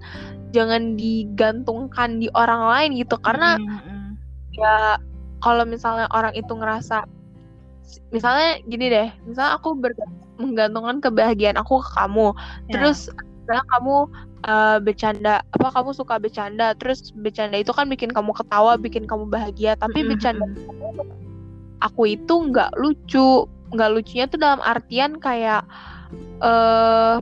[0.52, 4.16] jangan digantungkan di orang lain gitu karena Mm-mm.
[4.56, 4.96] ya
[5.44, 7.04] kalau misalnya orang itu ngerasa
[8.12, 9.76] misalnya gini deh misalnya aku
[10.40, 12.32] menggantungkan kebahagiaan aku ke kamu
[12.68, 12.72] Ya.
[12.76, 13.08] terus
[13.44, 13.96] misalnya kamu
[14.44, 19.24] eh, bercanda apa kamu suka bercanda terus bercanda itu kan bikin kamu ketawa bikin kamu
[19.28, 20.44] bahagia tapi Mm-mm, bercanda
[21.80, 25.64] aku itu nggak lucu nggak lucunya tuh dalam artian kayak
[26.40, 27.16] eh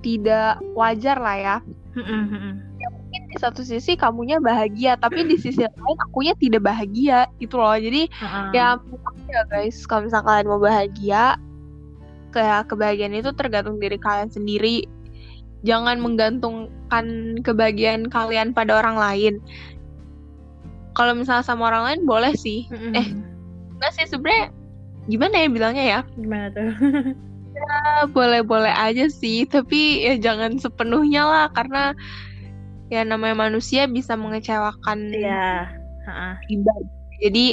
[0.00, 1.56] tidak wajar lah ya
[1.96, 2.62] Mm-mm.
[3.10, 7.74] mungkin di satu sisi kamunya bahagia tapi di sisi lain akunya tidak bahagia gitu loh
[7.74, 8.46] jadi Heeh.
[8.54, 8.78] ya
[9.26, 11.24] ya guys kalau misalnya kalian mau bahagia
[12.30, 14.86] kayak kebahagiaan itu tergantung diri kalian sendiri
[15.66, 19.34] jangan menggantungkan kebahagiaan kalian pada orang lain
[20.94, 22.94] kalau misalnya sama orang lain boleh sih Mm-mm.
[22.94, 23.08] eh.
[23.78, 24.54] enggak sih sebenarnya
[25.10, 26.70] gimana ya bilangnya ya gimana tuh
[27.60, 31.92] Ya, boleh-boleh aja sih tapi ya jangan sepenuhnya lah karena
[32.88, 35.68] ya namanya manusia bisa mengecewakan Iya.
[36.08, 36.32] Heeh.
[36.48, 36.86] pribadi.
[37.20, 37.46] Jadi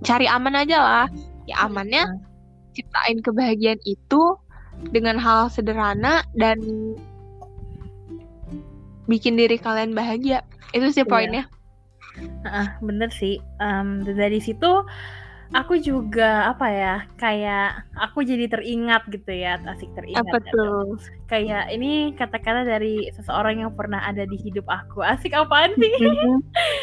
[0.00, 1.06] cari aman aja lah.
[1.44, 2.08] Ya amannya
[2.72, 4.34] ciptain kebahagiaan itu
[4.90, 6.56] dengan hal sederhana dan
[9.04, 10.40] bikin diri kalian bahagia.
[10.72, 11.12] Itu sih Iya.
[11.12, 11.44] poinnya.
[12.48, 13.36] Heeh, bener sih.
[13.60, 14.82] Dan dari situ
[15.54, 20.50] aku juga apa ya kayak aku jadi teringat gitu ya asik teringat Apa gitu.
[20.50, 20.98] tuh?
[21.24, 26.42] kayak ini kata-kata dari seseorang yang pernah ada di hidup aku asik apaan sih Mhm.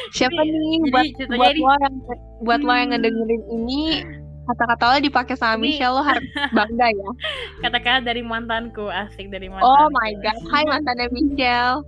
[0.10, 0.92] Siapa Jadi- nih jadi
[1.30, 1.96] buat ini- lo yang
[2.42, 2.94] buat lo yang Hmm.
[2.96, 3.82] ngedengerin ini
[4.42, 6.24] kata-kata lo dipakai sama Ini- Michelle lo harus
[6.58, 7.10] bangga ya.
[7.62, 11.84] kata-kata dari mantanku asik dari mantanku Oh my god, hai mantannya Michelle.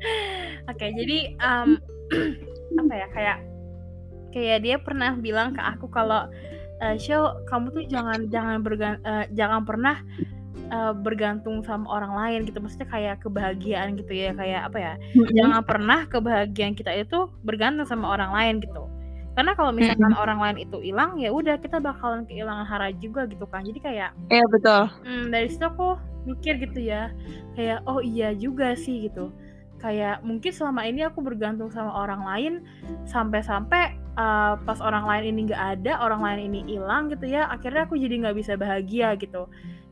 [0.66, 1.80] Oke, jadi em,
[2.80, 3.38] apa ya kayak
[4.30, 6.26] kayak dia pernah bilang ke aku kalau
[6.84, 10.04] eh Shell, kamu tuh jangan jangan bergan eh, jangan pernah
[10.68, 12.60] eh, bergantung sama orang lain gitu.
[12.60, 14.94] Maksudnya kayak kebahagiaan gitu ya, kayak apa ya?
[15.32, 18.84] Jangan pernah kebahagiaan kita itu bergantung sama orang lain gitu.
[19.34, 23.50] Karena kalau misalkan orang lain itu hilang, ya udah kita bakalan kehilangan hara juga gitu
[23.50, 23.66] kan.
[23.66, 24.82] Jadi kayak Iya betul.
[25.02, 25.98] Hmm, dari situ aku
[26.30, 27.10] mikir gitu ya,
[27.58, 29.34] kayak oh iya juga sih gitu.
[29.82, 32.54] Kayak mungkin selama ini aku bergantung sama orang lain
[33.10, 37.86] sampai-sampai uh, pas orang lain ini nggak ada, orang lain ini hilang gitu ya, akhirnya
[37.86, 39.46] aku jadi nggak bisa bahagia gitu.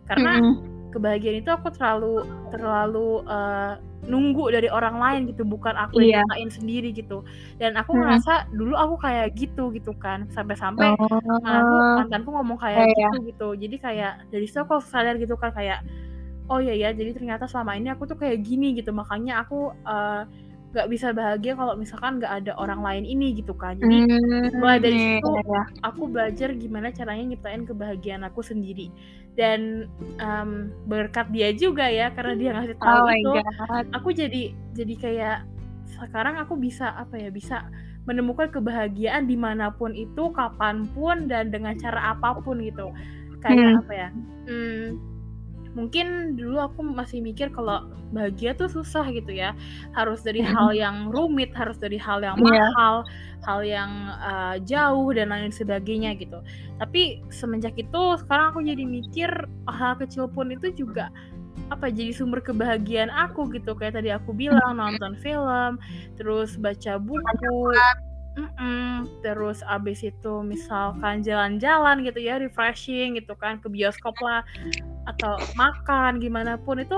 [0.10, 0.54] Karena Mm-mm.
[0.92, 6.20] kebahagiaan itu aku terlalu terlalu uh, nunggu dari orang lain gitu, bukan aku Iya.
[6.20, 7.22] yang nyiptain sendiri gitu.
[7.62, 8.00] Dan aku Mm.
[8.02, 13.08] ngerasa dulu aku kayak gitu gitu kan, sampai-sampai mantanku Oh, mantanku ngomong kayak Iya.
[13.14, 15.86] gitu gitu jadi kayak dari situ aku sadar gitu kan kayak
[16.52, 20.22] oh iya ya jadi ternyata selama ini aku tuh kayak gini gitu makanya aku eh,
[20.72, 24.80] nggak bisa bahagia kalau misalkan nggak ada orang lain ini gitu kan jadi Hmm, mulai
[24.80, 25.64] dari iya, situ iya, iya.
[25.84, 28.88] aku belajar gimana caranya nyiptain kebahagiaan aku sendiri
[29.36, 29.88] dan
[30.20, 33.86] em, berkat dia juga ya karena dia ngasih tahu Oh itu god.
[33.92, 35.38] aku jadi jadi kayak
[35.92, 37.68] sekarang aku bisa apa ya bisa
[38.08, 42.90] menemukan kebahagiaan di mana pun itu kapan pun dan dengan cara apa pun gitu
[43.44, 43.80] kayak Hmm.
[43.84, 44.08] apa ya
[44.48, 44.88] hmm,
[45.72, 49.56] mungkin dulu aku masih mikir kalau bahagia tuh susah gitu ya.
[49.96, 50.52] Harus dari Hmm.
[50.52, 52.48] hal yang rumit harus dari hal yang Iya.
[52.76, 52.96] mahal
[53.42, 56.44] hal yang uh, jauh dan lain sebagainya gitu.
[56.78, 59.32] Tapi semenjak itu sekarang aku jadi mikir
[59.66, 61.08] hal kecil pun itu juga
[61.72, 63.72] apa jadi sumber kebahagiaan aku gitu.
[63.80, 65.80] Kayak tadi aku bilang nonton film
[66.20, 67.72] terus baca buku
[68.32, 69.10] Mm-mm.
[69.20, 74.42] terus abis itu misalkan jalan-jalan gitu ya refreshing gitu kan ke bioskop lah
[75.04, 76.96] atau makan gimana pun itu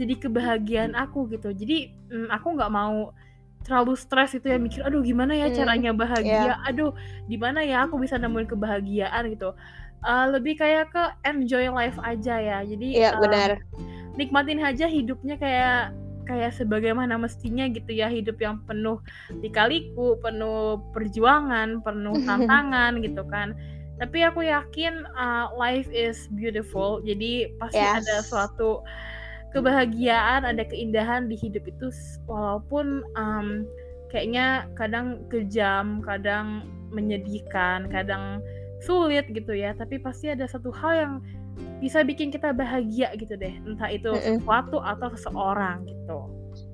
[0.00, 3.12] jadi kebahagiaan aku gitu jadi mm, aku nggak mau
[3.60, 6.64] terlalu stres itu ya mikir aduh gimana ya Hmm, caranya bahagia iya.
[6.64, 6.96] aduh
[7.28, 9.52] di mana ya aku bisa nemuin kebahagiaan gitu
[10.00, 13.50] Eh, lebih kayak ke enjoy life aja ya jadi Iya, em, benar.
[14.16, 15.92] nikmatin aja hidupnya kayak
[16.30, 19.02] kayak sebagaimana mestinya gitu ya hidup yang penuh
[19.42, 23.58] dikaliku penuh perjuangan penuh tantangan gitu kan.
[23.98, 27.02] Tapi aku yakin uh, life is beautiful.
[27.02, 28.06] Jadi pasti Yes.
[28.06, 28.80] ada suatu
[29.50, 31.90] kebahagiaan ada keindahan di hidup itu
[32.30, 33.66] walaupun um,
[34.14, 36.64] kayaknya kadang kejam kadang
[36.94, 38.38] menyedihkan kadang
[38.80, 39.74] sulit gitu ya.
[39.74, 41.14] Tapi pasti ada satu hal yang
[41.78, 46.20] bisa bikin kita bahagia gitu deh entah itu sesuatu atau seseorang gitu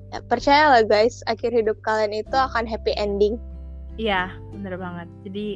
[0.07, 3.35] Ya, percayalah guys, akhir hidup kalian itu akan happy ending.
[3.99, 5.47] iya bener banget jadi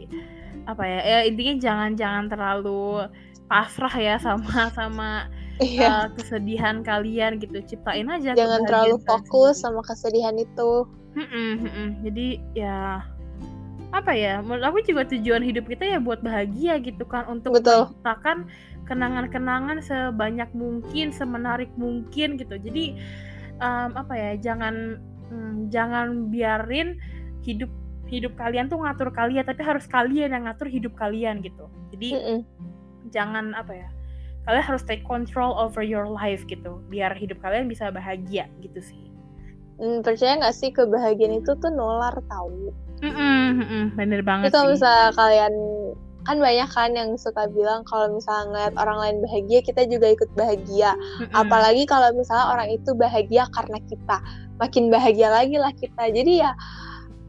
[0.66, 3.06] apa ya ya intinya jangan jangan terlalu
[3.48, 5.32] pasrah ya sama sama
[5.62, 5.88] Iya.
[5.88, 9.64] uh, kesedihan kalian gitu ciptain aja Jangan terlalu kalian fokus sendiri.
[9.64, 10.72] sama kesedihan itu.
[11.14, 11.88] Mm-mm, mm-mm.
[12.02, 13.06] Jadi ya
[13.92, 14.40] apa ya?
[14.42, 17.88] Menurut aku juga tujuan hidup kita ya buat bahagia gitu kan untuk Betul.
[17.88, 18.50] menciptakan
[18.92, 22.60] kenangan-kenangan sebanyak mungkin, semenarik mungkin gitu.
[22.60, 23.00] Jadi
[23.64, 24.32] em, apa ya?
[24.52, 25.00] Jangan
[25.32, 27.00] mm, jangan biarin
[27.48, 27.72] hidup
[28.12, 31.72] hidup kalian tuh ngatur kalian, tapi harus kalian yang ngatur hidup kalian gitu.
[31.96, 32.40] Jadi Mm-mm.
[33.16, 33.90] jangan apa ya?
[34.44, 39.08] Kalian harus take control over your life gitu, biar hidup kalian bisa bahagia gitu sih.
[39.80, 42.74] Hmm, percaya nggak sih kebahagiaan itu tuh nular tahu.
[43.02, 45.54] Mm-mm, mm-mm, bener banget Itu kalau misalnya kalian
[46.22, 50.30] kan banyak kan yang suka bilang kalau misalnya ngeliat orang lain bahagia kita juga ikut
[50.38, 50.94] bahagia.
[50.94, 51.34] Mm-mm.
[51.34, 54.18] Apalagi kalau misalnya orang itu bahagia karena kita,
[54.62, 56.14] makin bahagia lagi lah kita.
[56.14, 56.54] Jadi ya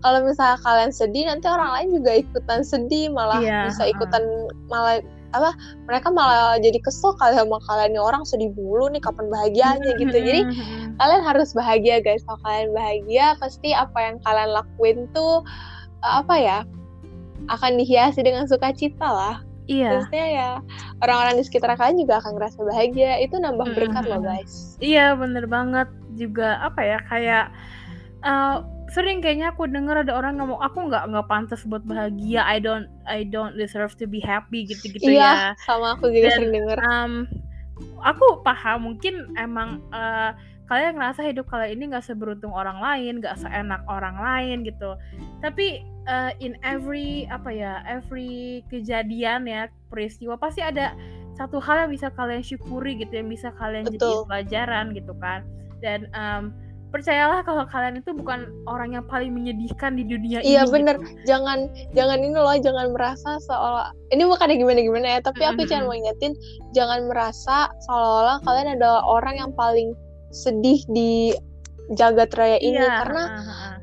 [0.05, 4.23] kalau misalnya kalian sedih nanti orang lain juga ikutan sedih malah Iya, bisa ikutan
[4.69, 5.01] malah
[5.33, 5.57] apa
[5.89, 10.13] mereka malah jadi kesel kali sama kalian nih orang sedih mulu nih kapan bahagianya gitu.
[10.13, 10.41] Jadi
[11.01, 15.41] kalian harus bahagia guys kalau kalian bahagia pasti apa yang kalian lakuin tuh
[16.05, 16.59] apa ya
[17.51, 19.37] akan dihiasi dengan sukacita lah.
[19.71, 20.51] Iya, terusnya ya
[21.07, 23.13] orang-orang di sekitar kalian juga akan ngerasa bahagia.
[23.23, 24.75] Itu nambah berkat loh guys.
[24.83, 25.87] Iya bener banget.
[26.19, 27.47] Juga apa ya kayak
[28.27, 28.57] eh,
[28.91, 32.43] sering kayaknya aku denger ada orang ngomong aku nggak nggak pantas buat bahagia.
[32.43, 35.63] I don't I don't deserve to be happy gitu-gitu iya ya.
[35.63, 36.79] sama aku juga Dan, sering denger.
[36.83, 37.13] Em,
[38.03, 40.35] aku paham mungkin emang eh,
[40.67, 44.95] kalian ngerasa hidup kalian ini nggak seberuntung orang lain nggak seenak orang lain gitu
[45.41, 50.95] tapi eh, in every apa ya every kejadian ya peristiwa pasti ada
[51.33, 53.99] satu hal yang bisa kalian syukuri gitu yang bisa kalian jadi
[54.29, 55.41] pelajaran gitu kan
[55.81, 56.53] dan em,
[56.93, 60.97] percayalah kalau kalian itu bukan orang yang paling menyedihkan di dunia Iya, ini bener.
[61.01, 61.25] gitu.
[61.25, 65.71] jangan jangan ini loh jangan merasa seolah ini bukan gimana gimana ya tapi aku Mm-mm.
[65.73, 66.33] cuma mau ingetin
[66.77, 69.97] jangan merasa seolah-olah kalian adalah orang yang paling
[70.33, 71.37] sedih di
[71.93, 73.23] jagat raya ini Iya, karena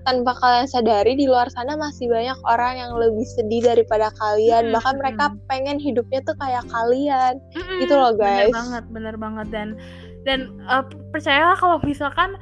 [0.02, 4.74] tanpa kalian sadari di luar sana masih banyak orang yang lebih sedih daripada kalian Mm,
[4.74, 5.36] bahkan mereka mm.
[5.46, 8.50] pengen hidupnya tuh kayak kalian Mm-mm, Gitu loh, guys.
[8.50, 9.68] Bener banget, bener banget dan
[10.26, 12.34] dan eh, percayalah kalau misalkan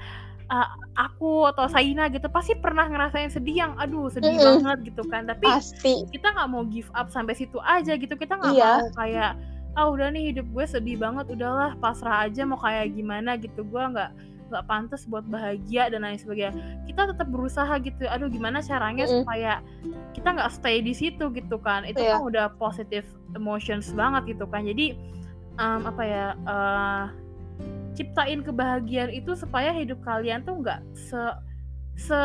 [0.48, 4.63] eh, aku atau Saina gitu pasti pernah ngerasain sedih yang aduh sedih Mm-mm.
[4.63, 5.28] banget gitu kan.
[5.28, 8.13] Tapi pasti kita nggak mau give up sampai situ aja gitu.
[8.15, 8.72] Kita nggak Iya.
[8.80, 9.32] mau kayak
[9.78, 13.62] ah udah nih hidup gue sedih banget, udahlah pasrah aja mau kayak gimana gitu.
[13.62, 14.10] Gue nggak
[14.48, 16.56] nggak pantas buat bahagia dan lain sebagainya.
[16.90, 18.10] Kita tetap berusaha gitu.
[18.10, 19.22] Aduh gimana caranya Mm-mm.
[19.22, 19.62] supaya
[20.18, 21.86] kita nggak stay di situ gitu kan.
[21.86, 22.18] Itu Iya.
[22.18, 23.06] kan udah positive
[23.38, 24.66] emotions banget gitu kan.
[24.66, 24.98] Jadi
[25.60, 27.04] em, apa ya eh,
[27.94, 31.22] ciptain kebahagiaan itu supaya hidup kalian tuh nggak se
[31.98, 32.18] se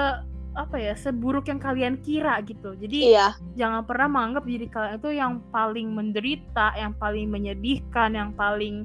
[0.53, 2.77] apa ya seburuk yang kalian kira gitu.
[2.77, 3.33] Jadi iya.
[3.57, 8.85] jangan pernah menganggap diri kalian itu yang paling menderita yang paling menyedihkan yang paling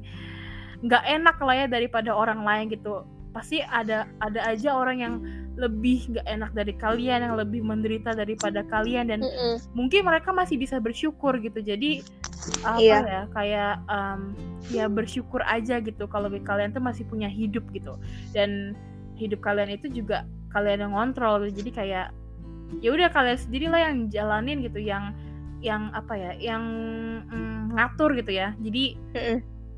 [0.80, 3.04] nggak enak lah ya daripada orang lain gitu.
[3.36, 5.16] Pasti ada ada aja orang yang
[5.58, 9.56] lebih gak enak dari kalian yang lebih menderita daripada kalian dan Mm -mm.
[9.74, 11.66] mungkin mereka masih bisa bersyukur gitu.
[11.66, 12.06] Jadi
[12.62, 12.98] apa Iya.
[13.02, 14.22] ya kayak em,
[14.70, 17.98] ya bersyukur aja gitu kalau kalian tuh masih punya hidup gitu.
[18.38, 18.78] Dan
[19.18, 21.64] hidup kalian itu juga kalian yang ngontrol gitu.
[21.64, 22.08] jadi kayak
[22.84, 25.16] ya udah kalian sendiri lah yang jalanin gitu yang
[25.64, 26.64] yang apa ya yang
[27.28, 28.84] mm, ngatur gitu ya jadi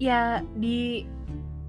[0.02, 1.08] ya di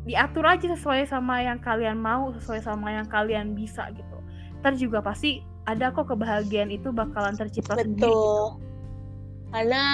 [0.09, 4.17] diatur aja sesuai sama yang kalian mau sesuai sama yang kalian bisa gitu
[4.61, 8.11] ntar juga pasti ada kok kebahagiaan itu bakalan tercipta sendiri gitu.
[8.11, 8.45] Betul.
[9.55, 9.85] Karena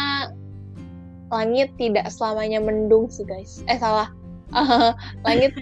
[1.32, 3.64] langit tidak selamanya mendung sih guys.
[3.66, 4.12] Eh salah.
[5.26, 5.52] langit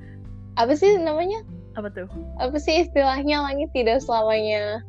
[0.60, 1.42] apa sih namanya?
[1.78, 2.08] Apa tuh
[2.42, 4.82] Apa sih istilahnya langit tidak selamanya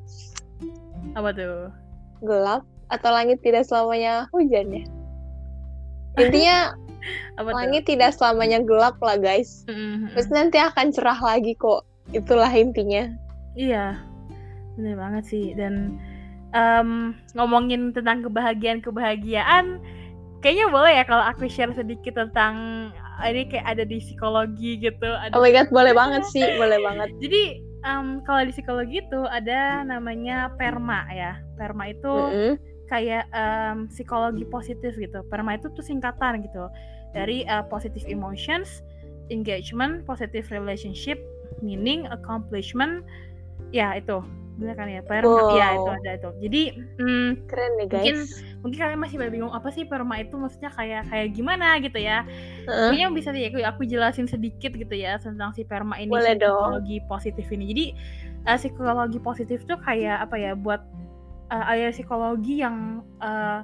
[1.13, 1.69] apa tuh
[2.25, 4.83] gelap atau langit tidak selamanya hujan ya?
[6.17, 6.57] Intinya
[7.39, 9.63] apa langit tidak selamanya gelap lah guys.
[9.63, 10.11] tuh Mm-mm.
[10.17, 11.85] Terus nanti akan cerah lagi kok.
[12.11, 13.07] Itulah intinya.
[13.57, 13.99] iya
[14.79, 15.99] bener banget sih dan
[16.55, 19.83] em, ngomongin tentang kebahagiaan kebahagiaan
[20.39, 22.87] kayaknya boleh ya kalau aku share sedikit tentang
[23.27, 27.09] ini kayak ada di psikologi gitu ada Oh my god, boleh banget sih, boleh banget.
[27.19, 27.43] Jadi
[27.83, 31.39] em, kalau di psikologi itu ada namanya perma ya.
[31.59, 32.53] Perma itu Mm-mm.
[32.87, 35.19] kayak em, psikologi positif gitu.
[35.27, 36.71] Perma itu tuh singkatan gitu
[37.11, 38.85] dari eh, positive emotions,
[39.33, 41.17] engagement, positive relationship,
[41.59, 43.03] meaning, accomplishment.
[43.75, 44.23] Ya itu
[44.59, 45.39] bener kan ya perma.
[45.49, 45.97] Ya itu Wow.
[45.97, 46.29] ada itu.
[46.43, 46.61] Jadi
[46.99, 48.03] mm, Keren nih guys.
[48.03, 48.17] Mungkin
[48.59, 52.27] mungkin kalian masih bingung apa sih perma itu maksudnya kayak kayak gimana gitu ya.
[52.67, 52.91] Heeh.
[52.91, 56.43] Kayaknya bisa sih aku, aku jelasin sedikit gitu ya tentang si perma ini Boleh si
[56.43, 56.51] dong.
[56.59, 57.63] psikologi positif ini.
[57.71, 57.85] Jadi
[58.45, 60.83] eh, psikologi positif tuh kayak apa ya buat
[61.49, 63.63] area psikologi yang eh,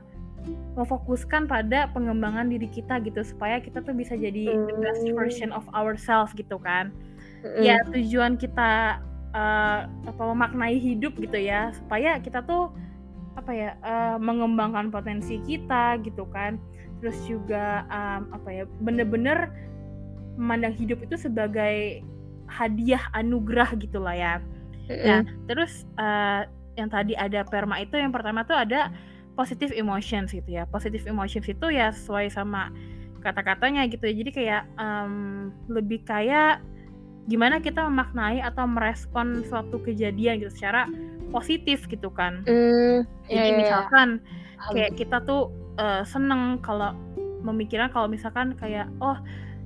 [0.77, 5.17] memfokuskan pada pengembangan diri kita gitu supaya kita tuh bisa jadi the best Hmm.
[5.17, 6.93] version of ourselves gitu kan.
[7.41, 7.61] Mm-mm.
[7.61, 9.01] Ya tujuan kita
[9.35, 12.71] eh, apa memaknai hidup gitu ya supaya kita tuh
[13.35, 16.55] apa ya eh, mengembangkan potensi kita gitu kan
[17.03, 19.51] terus juga em, apa ya bener-bener
[20.39, 22.01] memandang hidup itu sebagai
[22.47, 24.33] hadiah anugerah gitulah ya.
[25.05, 26.41] Nah, terus eh,
[26.77, 28.91] yang tadi ada perma itu yang pertama tuh ada
[29.35, 30.63] positive emotions gitu ya.
[30.69, 32.71] Positive emotions itu ya sesuai sama
[33.23, 34.13] kata-katanya gitu ya.
[34.15, 35.13] Jadi kayak em,
[35.67, 36.61] lebih kayak
[37.25, 40.85] gimana kita memaknai atau merespon suatu kejadian gitu secara
[41.33, 42.45] positif gitu kan.
[42.45, 44.73] Mm, Jadi iya, iya, misalkan paham.
[44.77, 45.49] kayak kita tuh
[45.81, 46.93] eh, seneng kalau
[47.45, 49.17] memikirkan kalau misalkan kayak oh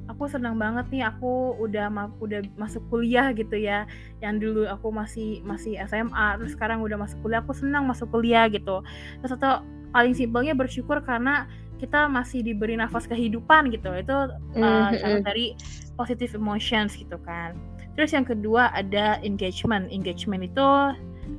[0.10, 3.86] aku senang banget nih aku udah ma- udah masuk kuliah gitu ya
[4.19, 8.50] yang dulu aku masih masih SMA terus sekarang udah masuk kuliah aku senang masuk kuliah
[8.50, 8.82] gitu
[9.22, 9.62] terus atau
[9.93, 11.45] paling simpelnya bersyukur karena
[11.80, 14.18] kita masih diberi nafas kehidupan gitu itu
[14.54, 15.26] Mm, uh, mm, salah mm.
[15.26, 15.48] dari
[15.96, 17.56] positive emotions gitu kan.
[17.96, 19.88] Terus yang kedua ada engagement.
[19.92, 20.68] Engagement itu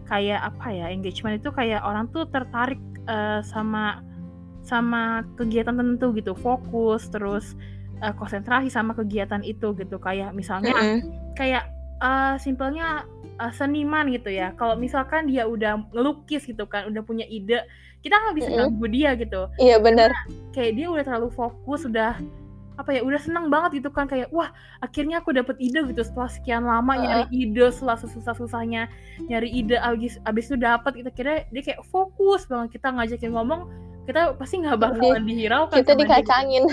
[0.09, 0.87] kayak apa ya?
[0.89, 4.05] Engagement itu kayak orang tuh tertarik uh, sama
[4.61, 7.57] sama kegiatan tertentu gitu, fokus terus
[8.05, 9.97] uh, konsentrasi sama kegiatan itu gitu.
[9.97, 10.99] Kayak misalnya Mm-mm.
[11.37, 11.69] kayak
[12.05, 13.09] uh, simpelnya
[13.41, 14.53] uh, seniman gitu ya.
[14.61, 17.65] Kalau misalkan dia udah ngelukis gitu kan, udah punya ide,
[18.01, 19.43] kita nggak bisa ganggu dia gitu.
[19.61, 20.11] Iya benar.
[20.57, 22.17] kayak dia udah terlalu fokus udah
[22.81, 24.09] apa ya udah seneng banget gitu kan.
[24.09, 24.49] Kayak wah
[24.81, 26.01] akhirnya aku dapet ide gitu.
[26.01, 28.89] Setelah sekian lama nyari ide setelah susah susahnya
[29.29, 32.81] nyari ide abis abis itu dapet kita kira dia kayak fokus banget.
[32.81, 33.69] Kita ngajakin ngomong
[34.09, 36.01] kita pasti nggak bakalan dihiraukan Kita dia.
[36.03, 36.65] dikacangin.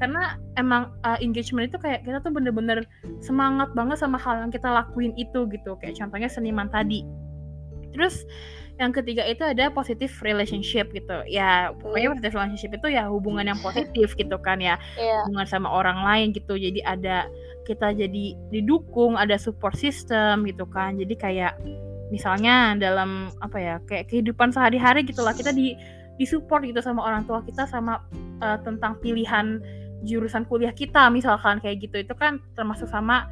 [0.00, 2.86] Karena emang uh, engagement itu kayak kita tuh bener-bener
[3.20, 5.74] semangat banget sama hal yang kita lakuin itu gitu.
[5.82, 7.02] Kayak contohnya seniman tadi.
[7.90, 8.22] Terus
[8.78, 11.26] yang ketiga itu ada positive relationship gitu.
[11.26, 14.78] Ya pokoknya positive relationship itu ya hubungan yang positif gitu kan ya.
[14.94, 15.26] Iya.
[15.26, 16.54] hubungan sama orang lain gitu.
[16.54, 17.26] Jadi ada
[17.66, 20.94] kita jadi didukung ada support system gitu kan.
[20.94, 21.58] Jadi kayak
[22.14, 25.76] misalnya dalam apa ya kayak kehidupan sehari-hari gitulah kita di
[26.16, 28.02] disupport gitu sama orang tua kita sama
[28.42, 29.62] uh, tentang pilihan
[30.02, 31.98] jurusan kuliah kita misalkan kayak gitu.
[32.06, 33.26] Itu kan termasuk sama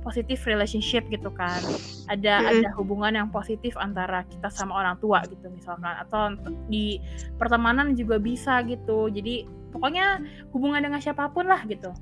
[0.00, 1.60] positive relationship gitu kan.
[2.08, 2.50] Ada Mm-mm.
[2.64, 5.94] ada hubungan yang positif antara kita sama orang tua gitu misalkan.
[6.00, 6.36] Atau
[6.68, 7.00] di
[7.36, 9.12] pertemanan juga bisa gitu.
[9.12, 10.24] Jadi pokoknya
[10.56, 11.92] hubungan dengan siapa pun lah gitu.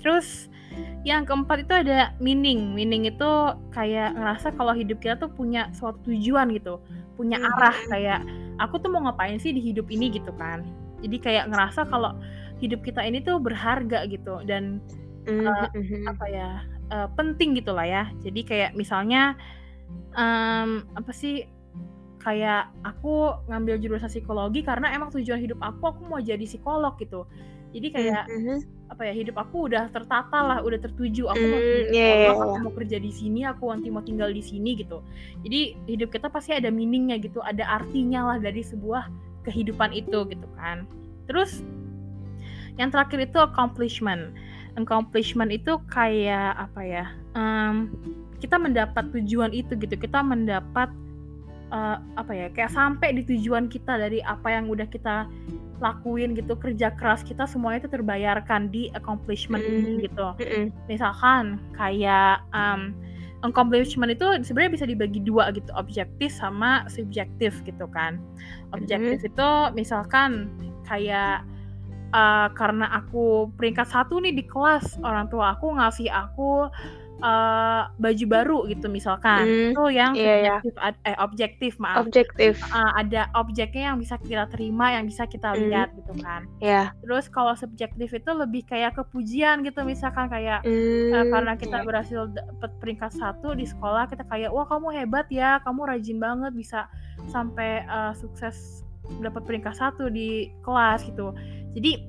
[0.00, 0.48] Terus
[1.04, 2.72] yang keempat itu ada meaning.
[2.72, 3.30] Meaning itu
[3.74, 6.80] kayak ngerasa kalau hidup kita tuh punya suatu tujuan gitu.
[7.20, 8.24] Punya arah kayak
[8.58, 10.64] aku tuh mau ngapain sih di hidup ini gitu kan.
[11.00, 12.16] Jadi kayak ngerasa kalau
[12.60, 14.40] hidup kita ini tuh berharga gitu.
[14.44, 14.80] Dan
[15.28, 16.08] Mhm.
[16.08, 18.04] apa ya eh, penting gitu lah ya.
[18.20, 19.38] Jadi kayak misalnya
[20.14, 21.46] em, apa sih
[22.20, 27.24] kayak aku ngambil jurusan psikologi karena emang tujuan hidup aku aku mau jadi psikolog gitu.
[27.70, 28.58] Jadi kayak mm -hmm.
[28.90, 31.30] apa ya hidup aku udah tertata lah udah tertuju.
[31.30, 32.32] Aku mm, mau yeah, yeah, yeah.
[32.34, 35.00] aku mau kerja di sini aku nanti mau tinggal di sini gitu.
[35.46, 39.08] Jadi hidup kita pasti ada meaningnya gitu ada artinya lah dari sebuah
[39.46, 40.84] kehidupan itu gitu kan.
[41.30, 41.62] Terus
[42.76, 44.34] yang terakhir itu accomplishment
[44.84, 47.04] accomplishment itu kayak apa ya
[47.34, 47.90] um,
[48.40, 49.94] kita mendapat tujuan itu gitu.
[49.94, 50.88] Kita mendapat
[51.70, 55.28] uh, apa ya kayak sampai di tujuan kita dari apa yang udah kita
[55.78, 56.56] lakuin gitu.
[56.56, 59.70] Kerja keras kita semuanya itu terbayarkan di accomplishment mm.
[59.76, 60.26] ini gitu.
[60.40, 62.96] Mm misalkan kayak um,
[63.44, 65.68] accomplishment itu sebenarnya bisa dibagi dua gitu.
[65.76, 68.18] Objektif sama subjektif gitu kan.
[68.72, 69.28] Objektif mm.
[69.30, 70.48] itu misalkan
[70.88, 71.44] kayak
[72.12, 76.70] uh, karena aku peringkat satu nih di kelas orang tua aku ngasih aku
[77.22, 81.08] uh, baju baru gitu misalkan mm, itu yang yeah, subjektif yeah.
[81.08, 85.58] eh objektif maaf objektif uh, ada objeknya yang bisa kita terima yang bisa kita mm.
[85.68, 86.92] lihat gitu kan yeah.
[87.04, 91.86] terus kalau subjektif itu lebih kayak kepujian gitu misalkan kayak mm, uh, karena kita yeah.
[91.86, 96.52] berhasil dapat peringkat satu di sekolah kita kayak wah kamu hebat ya kamu rajin banget
[96.56, 96.88] bisa
[97.28, 98.82] sampai uh, sukses
[99.18, 101.34] dapat peringkat satu di kelas gitu
[101.74, 102.06] jadi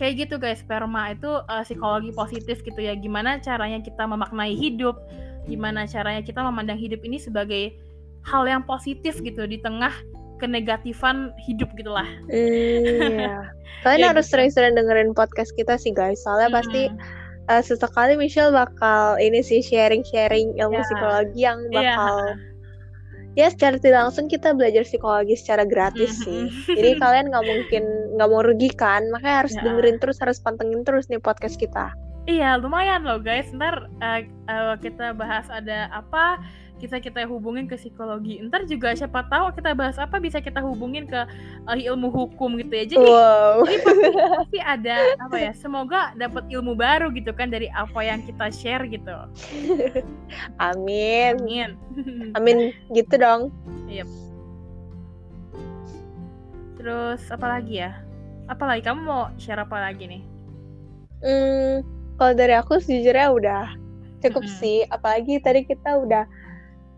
[0.00, 4.96] kayak gitu guys sperma itu uh, psikologi positif gitu ya gimana caranya kita memaknai hidup
[5.44, 7.76] gimana caranya kita memandang hidup ini sebagai
[8.24, 9.92] hal yang positif gitu di tengah
[10.40, 13.44] kenegatifan hidup gitulah iya
[13.84, 14.40] kalian ya, harus gitu.
[14.40, 16.56] sering-sering dengerin podcast kita sih guys soalnya hmm.
[16.56, 16.82] pasti
[17.52, 20.86] uh, sesekali Michelle bakal ini sih sharing-sharing ilmu yeah.
[20.88, 21.76] psikologi yang iya.
[21.76, 22.49] bakal yeah
[23.38, 26.24] ya secara tidak langsung kita belajar psikologi secara gratis mm-hmm.
[26.26, 26.40] sih.
[26.78, 27.84] Jadi kalian nggak mungkin
[28.18, 29.62] nggak mau rugi kan, makanya harus ya.
[29.62, 31.94] dengerin terus, harus pantengin terus nih podcast kita.
[32.28, 33.48] Iya, lumayan loh guys.
[33.50, 36.38] Ntar uh, uh, kita bahas ada apa
[36.80, 38.40] kita kita hubungin ke psikologi.
[38.48, 41.20] Ntar juga siapa tahu kita bahas apa bisa kita hubungin ke
[41.68, 42.84] uh, ilmu hukum gitu ya.
[42.88, 43.60] Jadi, wow.
[43.68, 44.08] jadi pasti,
[44.40, 45.52] pasti ada apa ya?
[45.52, 49.12] Semoga dapat ilmu baru gitu kan dari apa yang kita share gitu.
[50.56, 51.36] Amin.
[51.44, 51.70] Amin.
[52.40, 53.52] Amin gitu dong.
[53.92, 54.08] Yep.
[56.80, 57.92] Terus apa lagi ya?
[58.48, 60.22] Apa lagi kamu mau share apa lagi nih?
[61.20, 61.84] Hmm,
[62.16, 63.64] kalau dari aku sejujurnya udah
[64.24, 64.60] cukup mm -hmm.
[64.64, 64.78] sih.
[64.88, 66.24] Apalagi tadi kita udah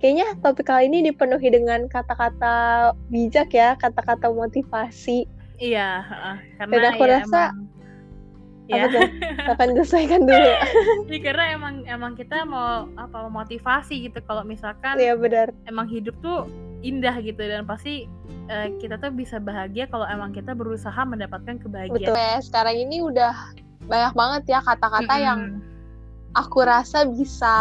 [0.02, 5.30] kayaknya topik kali ini dipenuhi dengan kata-kata bijak ya, kata-kata motivasi.
[5.62, 9.50] Iya, uh, karena Dan aku ya rasa emang, apa ya.
[9.54, 10.52] akan diselesaikan dulu.
[11.14, 15.54] ya, karena emang emang kita mau apa motivasi gitu kalau misalkan Iya benar.
[15.70, 16.50] Emang hidup tuh
[16.82, 18.10] indah gitu dan pasti
[18.50, 22.10] uh, kita tuh bisa bahagia kalau emang kita berusaha mendapatkan kebahagiaan.
[22.10, 22.42] Betul.
[22.42, 23.54] Sekarang ini udah
[23.86, 25.28] banyak banget ya kata-kata mm -hmm.
[25.30, 25.40] yang
[26.34, 27.54] aku rasa bisa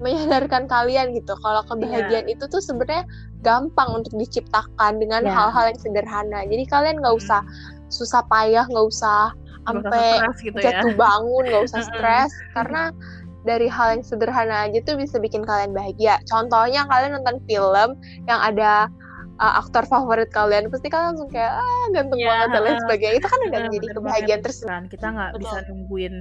[0.00, 2.34] menyadarkan kalian gitu kalau kebahagiaan yeah.
[2.34, 3.04] itu tuh sebenarnya
[3.44, 5.32] gampang untuk diciptakan dengan iya.
[5.32, 5.70] hal-hal yeah.
[5.72, 7.22] yang sederhana jadi kalian nggak hmm.
[7.22, 7.40] usah
[7.92, 9.36] susah payah nggak usah
[9.68, 10.80] sampai gitu ya.
[10.80, 10.98] jatuh ya.
[10.98, 12.82] bangun nggak usah stres karena
[13.44, 17.96] dari hal yang sederhana aja tuh bisa bikin kalian bahagia contohnya kalian nonton film
[18.28, 18.88] yang ada
[19.40, 22.28] uh, aktor favorit kalian pasti kalian langsung kayak ah ganteng yeah.
[22.28, 26.14] banget dan lain sebagainya itu kan udah menjadi kebahagiaan tersendiri kita nggak bisa nungguin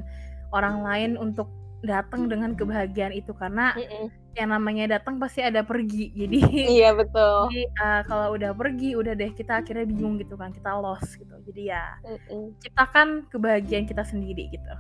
[0.56, 1.48] orang lain untuk
[1.80, 4.06] datang dengan kebahagiaan itu karena mm -mm.
[4.36, 6.40] yang namanya datang pasti ada pergi jadi
[6.80, 7.48] iya betul.
[7.52, 11.36] Jadi uh, kalau udah pergi udah deh kita akhirnya bingung gitu kan kita lost gitu.
[11.50, 12.46] Jadi ya mm -mm.
[12.64, 14.72] ciptakan kebahagiaan kita sendiri gitu.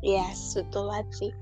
[0.00, 1.32] Yes betul banget sih.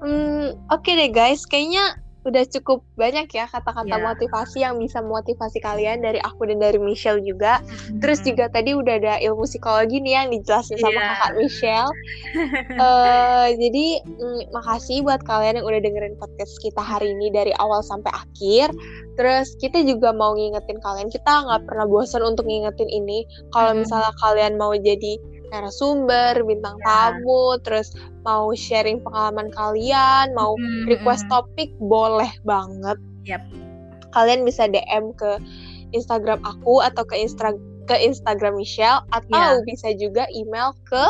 [0.00, 4.02] Hmm, oke okay deh guys kayaknya udah cukup banyak ya kata-kata yeah.
[4.02, 7.62] motivasi yang bisa motivasi kalian dari aku dan dari Michelle juga.
[7.62, 8.00] Mm-hmm.
[8.02, 10.82] Terus juga tadi udah ada ilmu psikologi nih yang dijelasin yeah.
[10.82, 11.92] sama kakak Michelle.
[12.76, 17.80] uh, jadi mm, makasih buat kalian yang udah dengerin podcast kita hari ini dari awal
[17.86, 18.74] sampai akhir.
[19.14, 23.22] Terus kita juga mau ngingetin kalian, kita nggak pernah bosan untuk ngingetin ini.
[23.54, 23.82] Kalau mm-hmm.
[23.86, 27.12] misalnya kalian mau jadi narasumber, bintang yeah.
[27.14, 30.90] tamu, terus mau sharing pengalaman kalian, mau mm-hmm.
[30.92, 32.98] request topik, boleh banget.
[33.26, 33.42] Yep.
[34.12, 35.40] Kalian bisa DM ke
[35.92, 37.56] Instagram aku atau ke Instra
[37.88, 39.64] ke Instagram Michelle atau yeah.
[39.64, 41.04] bisa juga email ke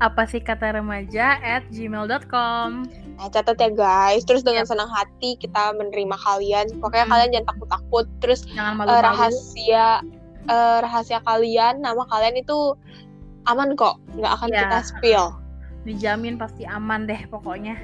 [0.00, 4.28] apa sih kata remaja at gmail.com Nah, catat ya guys.
[4.28, 4.70] Terus dengan yep.
[4.76, 6.68] senang hati kita menerima kalian.
[6.84, 7.12] Pokoknya hmm.
[7.16, 8.06] kalian jangan takut-takut.
[8.20, 8.92] Terus jangan malu -malu.
[8.92, 9.88] Uh, rahasia
[10.52, 12.76] uh, rahasia kalian, nama kalian itu
[13.46, 14.60] aman kok nggak akan yeah.
[14.66, 15.26] kita spill
[15.86, 17.78] dijamin pasti aman deh pokoknya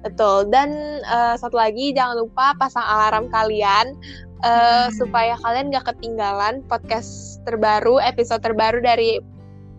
[0.00, 0.72] betul dan
[1.04, 3.92] uh, satu lagi jangan lupa pasang alarm kalian
[4.40, 4.96] uh, hmm.
[4.96, 9.20] supaya kalian nggak ketinggalan podcast terbaru episode terbaru dari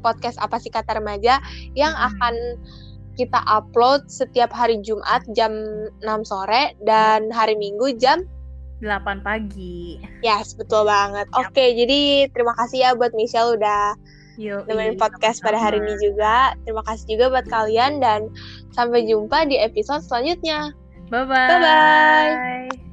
[0.05, 1.41] podcast apa sih kata remaja
[1.73, 2.07] yang hmm.
[2.13, 2.35] akan
[3.19, 5.51] kita upload setiap hari Jumat jam
[5.99, 8.23] 6 sore dan hari Minggu jam
[8.81, 10.01] 8 pagi.
[10.25, 11.29] Yes, betul banget.
[11.29, 11.37] Yep.
[11.37, 13.93] Oke, jadi terima kasih ya buat Michelle udah
[14.41, 16.57] Yo, nemenin podcast pada hari ini juga.
[16.65, 18.25] Terima kasih juga buat kalian dan
[18.73, 20.73] sampai jumpa di episode selanjutnya.
[21.13, 21.49] Bye-bye.
[21.53, 22.90] Bye-bye.